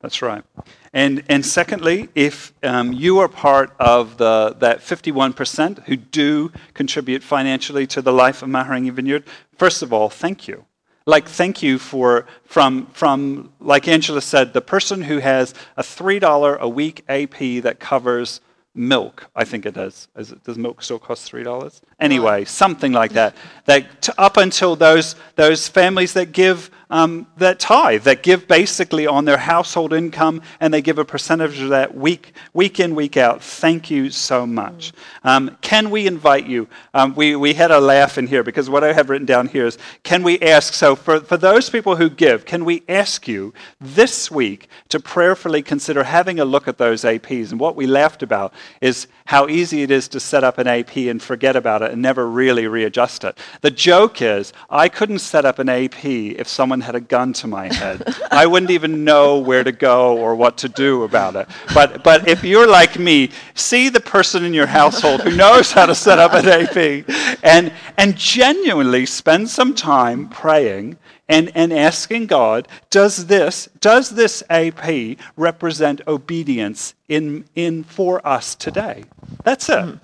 That's 0.00 0.22
right. 0.22 0.44
And, 0.92 1.24
and 1.28 1.44
secondly, 1.44 2.08
if 2.14 2.52
um, 2.62 2.92
you 2.92 3.18
are 3.18 3.28
part 3.28 3.74
of 3.80 4.16
the, 4.16 4.54
that 4.60 4.78
51% 4.78 5.84
who 5.84 5.96
do 5.96 6.52
contribute 6.72 7.22
financially 7.22 7.86
to 7.88 8.00
the 8.00 8.12
life 8.12 8.42
of 8.42 8.48
Mahurangi 8.48 8.92
Vineyard, 8.92 9.24
first 9.56 9.82
of 9.82 9.92
all, 9.92 10.08
thank 10.08 10.46
you. 10.46 10.64
Like, 11.04 11.26
thank 11.26 11.62
you 11.62 11.78
for, 11.78 12.26
from, 12.44 12.86
from, 12.92 13.52
like 13.60 13.88
Angela 13.88 14.20
said, 14.20 14.52
the 14.52 14.60
person 14.60 15.02
who 15.02 15.18
has 15.18 15.54
a 15.76 15.82
$3 15.82 16.58
a 16.58 16.68
week 16.68 17.02
AP 17.08 17.62
that 17.62 17.80
covers 17.80 18.40
milk, 18.74 19.28
I 19.34 19.44
think 19.44 19.66
it 19.66 19.74
does. 19.74 20.08
It, 20.14 20.44
does 20.44 20.58
milk 20.58 20.82
still 20.82 20.98
cost 20.98 21.32
$3? 21.32 21.80
Anyway, 21.98 22.44
something 22.44 22.92
like 22.92 23.12
that. 23.14 23.34
that 23.64 24.02
to, 24.02 24.14
up 24.20 24.36
until 24.36 24.76
those, 24.76 25.16
those 25.34 25.66
families 25.66 26.12
that 26.12 26.32
give 26.32 26.70
um, 26.90 27.26
that 27.36 27.58
tithe, 27.58 28.04
that 28.04 28.22
give 28.22 28.48
basically 28.48 29.06
on 29.06 29.24
their 29.24 29.36
household 29.36 29.92
income, 29.92 30.42
and 30.60 30.72
they 30.72 30.82
give 30.82 30.98
a 30.98 31.04
percentage 31.04 31.60
of 31.60 31.70
that 31.70 31.94
week, 31.94 32.32
week 32.54 32.80
in, 32.80 32.94
week 32.94 33.16
out. 33.16 33.42
Thank 33.42 33.90
you 33.90 34.10
so 34.10 34.46
much. 34.46 34.92
Um, 35.24 35.56
can 35.60 35.90
we 35.90 36.06
invite 36.06 36.46
you? 36.46 36.68
Um, 36.94 37.14
we, 37.14 37.36
we 37.36 37.54
had 37.54 37.70
a 37.70 37.80
laugh 37.80 38.18
in 38.18 38.26
here 38.26 38.42
because 38.42 38.70
what 38.70 38.84
I 38.84 38.92
have 38.92 39.10
written 39.10 39.26
down 39.26 39.48
here 39.48 39.66
is 39.66 39.78
can 40.02 40.22
we 40.22 40.38
ask, 40.40 40.72
so 40.72 40.96
for, 40.96 41.20
for 41.20 41.36
those 41.36 41.68
people 41.68 41.96
who 41.96 42.08
give, 42.08 42.44
can 42.44 42.64
we 42.64 42.82
ask 42.88 43.28
you 43.28 43.52
this 43.80 44.30
week 44.30 44.68
to 44.88 44.98
prayerfully 44.98 45.62
consider 45.62 46.04
having 46.04 46.40
a 46.40 46.44
look 46.44 46.68
at 46.68 46.78
those 46.78 47.02
APs? 47.02 47.50
And 47.50 47.60
what 47.60 47.76
we 47.76 47.86
laughed 47.86 48.22
about 48.22 48.52
is 48.80 49.08
how 49.26 49.46
easy 49.46 49.82
it 49.82 49.90
is 49.90 50.08
to 50.08 50.18
set 50.18 50.42
up 50.42 50.56
an 50.56 50.66
AP 50.66 50.96
and 50.96 51.22
forget 51.22 51.54
about 51.54 51.82
it 51.82 51.92
and 51.92 52.00
never 52.00 52.26
really 52.26 52.66
readjust 52.66 53.24
it. 53.24 53.36
The 53.60 53.70
joke 53.70 54.22
is, 54.22 54.54
I 54.70 54.88
couldn't 54.88 55.18
set 55.18 55.44
up 55.44 55.58
an 55.58 55.68
AP 55.68 56.04
if 56.04 56.48
someone 56.48 56.77
had 56.80 56.94
a 56.94 57.00
gun 57.00 57.32
to 57.34 57.46
my 57.46 57.72
head. 57.72 58.02
I 58.30 58.46
wouldn't 58.46 58.70
even 58.70 59.04
know 59.04 59.38
where 59.38 59.64
to 59.64 59.72
go 59.72 60.16
or 60.16 60.34
what 60.34 60.58
to 60.58 60.68
do 60.68 61.04
about 61.04 61.36
it. 61.36 61.48
But, 61.74 62.02
but 62.04 62.28
if 62.28 62.44
you're 62.44 62.66
like 62.66 62.98
me, 62.98 63.30
see 63.54 63.88
the 63.88 64.00
person 64.00 64.44
in 64.44 64.54
your 64.54 64.66
household 64.66 65.22
who 65.22 65.36
knows 65.36 65.72
how 65.72 65.86
to 65.86 65.94
set 65.94 66.18
up 66.18 66.32
an 66.34 66.46
AP 66.46 67.38
and, 67.42 67.72
and 67.96 68.16
genuinely 68.16 69.06
spend 69.06 69.48
some 69.48 69.74
time 69.74 70.28
praying 70.28 70.98
and, 71.28 71.52
and 71.54 71.72
asking 71.72 72.26
God, 72.26 72.68
does 72.90 73.26
this, 73.26 73.68
does 73.80 74.10
this 74.10 74.42
AP 74.48 75.18
represent 75.36 76.00
obedience 76.08 76.94
in, 77.08 77.44
in 77.54 77.84
for 77.84 78.26
us 78.26 78.54
today? 78.54 79.04
That's 79.44 79.68
it. 79.68 79.74
Mm. 79.74 80.00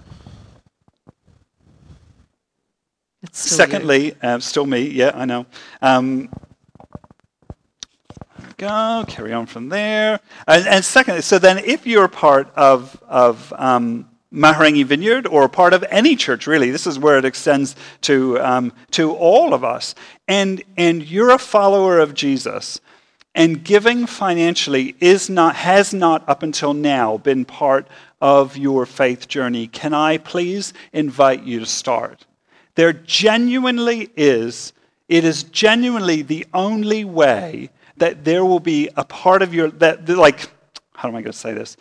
Secondly, 3.33 4.15
uh, 4.23 4.39
still 4.39 4.67
me, 4.67 4.89
yeah, 4.89 5.13
I 5.15 5.25
know. 5.25 5.47
Um, 5.81 6.29
go, 8.57 9.05
carry 9.09 9.33
on 9.33 9.47
from 9.47 9.69
there. 9.69 10.21
And, 10.47 10.67
and 10.67 10.85
secondly, 10.85 11.23
so 11.23 11.38
then 11.38 11.59
if 11.59 11.87
you're 11.87 12.09
part 12.09 12.53
of, 12.55 13.01
of 13.09 13.53
um, 13.57 14.09
Mahurangi 14.35 14.85
Vineyard 14.85 15.27
or 15.27 15.49
part 15.49 15.73
of 15.73 15.85
any 15.90 16.17
church, 16.17 16.47
really. 16.47 16.71
This 16.71 16.87
is 16.87 16.99
where 16.99 17.19
it 17.19 17.25
extends 17.25 17.77
to, 18.03 18.40
um, 18.40 18.73
to 18.90 19.14
all 19.14 19.55
of 19.55 19.62
us. 19.62 19.95
And, 20.27 20.62
and 20.77 21.09
you're 21.09 21.31
a 21.31 21.38
follower 21.38 22.01
of 22.01 22.14
Jesus. 22.14 22.81
And 23.37 23.64
giving 23.64 24.07
financially 24.07 24.97
is 25.01 25.31
not, 25.31 25.57
has 25.57 25.95
not 25.95 26.29
up 26.29 26.43
until 26.43 26.75
now 26.75 27.19
been 27.19 27.45
part 27.45 27.87
of 28.21 28.57
your 28.57 28.87
faith 28.87 29.29
journey. 29.29 29.67
Can 29.69 29.95
I 29.95 30.19
please 30.19 30.73
invite 30.93 31.45
you 31.45 31.61
to 31.61 31.67
start? 31.67 32.27
There 32.75 32.93
genuinely 32.93 34.11
is, 34.17 34.73
it 35.09 35.25
is 35.25 35.45
genuinely 35.45 36.23
the 36.23 36.47
only 36.53 37.05
way 37.05 37.71
that 37.97 38.25
there 38.25 38.45
will 38.45 38.61
be 38.61 38.89
a 38.97 39.05
part 39.05 39.43
of 39.43 39.55
your, 39.55 39.71
that, 39.71 40.09
like, 40.09 40.51
how 40.95 41.09
am 41.09 41.17
I 41.17 41.23
going 41.23 41.33
to 41.33 41.39
say 41.39 41.53
this? 41.53 41.77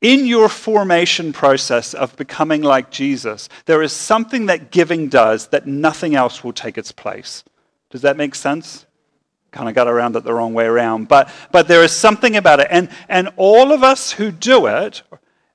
in 0.00 0.26
your 0.26 0.48
formation 0.48 1.32
process 1.32 1.94
of 1.94 2.16
becoming 2.16 2.62
like 2.62 2.90
Jesus, 2.90 3.48
there 3.64 3.82
is 3.82 3.92
something 3.92 4.46
that 4.46 4.70
giving 4.70 5.08
does 5.08 5.48
that 5.48 5.66
nothing 5.66 6.14
else 6.14 6.44
will 6.44 6.52
take 6.52 6.78
its 6.78 6.92
place. 6.92 7.44
Does 7.90 8.02
that 8.02 8.16
make 8.16 8.34
sense? 8.34 8.86
Kind 9.50 9.68
of 9.68 9.74
got 9.74 9.88
around 9.88 10.16
it 10.16 10.24
the 10.24 10.34
wrong 10.34 10.52
way 10.54 10.66
around. 10.66 11.08
But, 11.08 11.30
but 11.50 11.66
there 11.66 11.82
is 11.82 11.92
something 11.92 12.36
about 12.36 12.60
it. 12.60 12.68
And, 12.70 12.90
and 13.08 13.30
all 13.36 13.72
of 13.72 13.82
us 13.82 14.12
who 14.12 14.30
do 14.30 14.66
it 14.66 15.02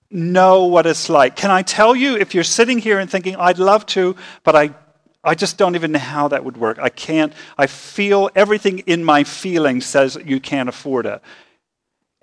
know 0.10 0.66
what 0.66 0.86
it's 0.86 1.08
like. 1.08 1.36
Can 1.36 1.52
I 1.52 1.62
tell 1.62 1.96
you, 1.96 2.18
if 2.18 2.34
you're 2.34 2.44
sitting 2.44 2.80
here 2.80 3.00
and 3.00 3.10
thinking, 3.10 3.36
I'd 3.36 3.60
love 3.60 3.86
to, 3.88 4.16
but 4.44 4.56
I, 4.56 4.74
I 5.23 5.36
just 5.36 5.57
don't 5.57 5.75
even 5.75 5.91
know 5.91 5.99
how 5.99 6.27
that 6.29 6.43
would 6.43 6.57
work. 6.57 6.79
I 6.79 6.89
can't, 6.89 7.34
I 7.57 7.67
feel 7.67 8.29
everything 8.36 8.79
in 8.79 9.03
my 9.03 9.23
feeling 9.23 9.79
says 9.79 10.17
you 10.25 10.39
can't 10.39 10.67
afford 10.67 11.05
it. 11.05 11.21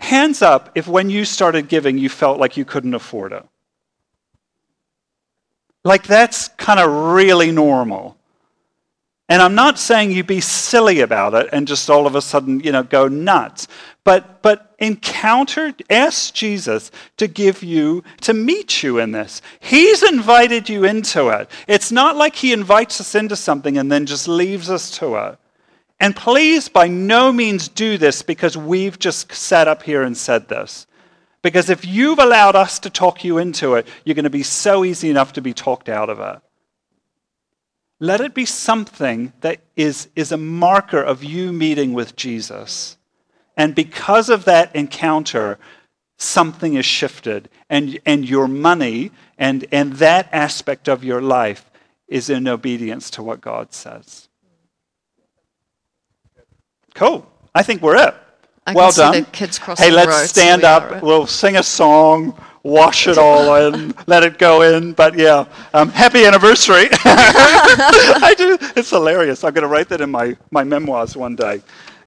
Hands 0.01 0.43
up 0.43 0.71
if 0.75 0.89
when 0.89 1.09
you 1.11 1.25
started 1.25 1.69
giving, 1.69 1.99
you 1.99 2.09
felt 2.09 2.39
like 2.39 2.57
you 2.57 2.65
couldn't 2.65 2.95
afford 2.95 3.33
it. 3.33 3.45
Like 5.85 6.05
that's 6.05 6.49
kind 6.49 6.81
of 6.81 7.15
really 7.15 7.53
normal. 7.53 8.18
And 9.29 9.43
I'm 9.43 9.55
not 9.55 9.79
saying 9.79 10.13
you 10.13 10.25
be 10.25 10.41
silly 10.41 11.01
about 11.01 11.35
it 11.35 11.51
and 11.53 11.69
just 11.69 11.91
all 11.91 12.07
of 12.07 12.15
a 12.15 12.23
sudden, 12.23 12.61
you 12.61 12.73
know, 12.73 12.83
go 12.83 13.09
nuts. 13.09 13.69
But 14.03 14.41
but 14.41 14.75
encounter, 14.79 15.75
ask 15.91 16.33
Jesus 16.33 16.91
to 17.17 17.27
give 17.27 17.63
you, 17.63 18.05
to 18.23 18.33
meet 18.33 18.83
you 18.83 18.99
in 18.99 19.13
this. 19.13 19.43
He's 19.61 20.03
invited 20.03 20.69
you 20.69 20.85
into 20.85 21.29
it. 21.29 21.51
It's 21.67 21.93
not 21.93 22.17
like 22.17 22.37
he 22.37 22.53
invites 22.53 23.01
us 23.01 23.15
into 23.15 23.37
something 23.37 23.77
and 23.77 23.91
then 23.91 24.07
just 24.07 24.29
leaves 24.29 24.71
us 24.71 24.91
to 24.99 25.17
it. 25.17 25.39
And 26.01 26.15
please, 26.15 26.69
by 26.69 26.87
no 26.87 27.33
means 27.33 27.69
do 27.69 27.99
this 27.99 28.23
because 28.23 28.57
we've 28.57 28.99
just 28.99 29.33
sat 29.33 29.67
up 29.67 29.83
here 29.83 30.05
and 30.05 30.17
said 30.17 30.49
this. 30.49 30.87
Because 31.43 31.71
if 31.71 31.85
you've 31.85 32.19
allowed 32.19 32.57
us 32.57 32.79
to 32.81 32.91
talk 32.91 33.25
you 33.25 33.39
into 33.39 33.75
it, 33.75 33.87
you're 34.05 34.15
going 34.15 34.25
to 34.25 34.31
be 34.31 34.43
so 34.43 34.85
easy 34.85 35.11
enough 35.11 35.33
to 35.35 35.41
be 35.41 35.53
talked 35.53 35.89
out 35.89 36.09
of 36.09 36.21
it. 36.21 36.41
Let 38.01 38.21
it 38.21 38.33
be 38.35 38.45
something 38.45 39.33
that 39.41 39.61
is, 39.77 40.09
is 40.15 40.31
a 40.31 40.37
marker 40.37 41.03
of 41.03 41.25
you 41.25 41.53
meeting 41.53 41.93
with 41.93 42.15
Jesus. 42.15 42.97
And 43.57 43.75
because 43.75 44.29
of 44.29 44.45
that 44.45 44.75
encounter, 44.75 45.59
something 46.17 46.75
is 46.75 46.87
shifted, 46.87 47.49
and, 47.69 47.99
and 48.07 48.29
your 48.29 48.47
money 48.47 49.11
and, 49.37 49.67
and 49.73 49.95
that 49.95 50.29
aspect 50.33 50.89
of 50.89 51.03
your 51.03 51.21
life 51.21 51.71
is 52.07 52.31
in 52.31 52.47
obedience 52.49 53.11
to 53.11 53.23
what 53.23 53.41
God 53.41 53.73
says. 53.73 54.29
Cool. 56.95 57.31
I 57.55 57.63
think 57.63 57.83
we're 57.83 57.97
it. 57.97 58.15
I 58.67 58.75
well 58.75 58.93
done. 58.93 59.27
hey, 59.33 59.91
let's 59.91 60.31
stand 60.31 60.63
so 60.63 60.69
up. 60.69 61.03
We'll 61.03 61.27
sing 61.27 61.57
a 61.57 61.63
song, 61.63 62.39
wash 62.69 63.09
it 63.09 63.19
all 63.19 63.55
in, 63.57 63.95
let 64.07 64.23
it 64.23 64.39
go 64.39 64.63
in. 64.63 64.93
But 64.93 65.17
yeah, 65.17 65.47
um, 65.75 65.89
happy 65.89 66.25
anniversary. 66.25 66.89
I 66.93 68.35
do. 68.37 68.59
It's 68.77 68.91
hilarious. 68.91 69.43
I'm 69.45 69.55
going 69.55 69.63
to 69.63 69.69
write 69.69 69.89
that 69.89 70.01
in 70.01 70.11
my, 70.11 70.37
my 70.51 70.65
memoirs 70.65 71.17
one 71.17 71.35
day. 71.35 71.63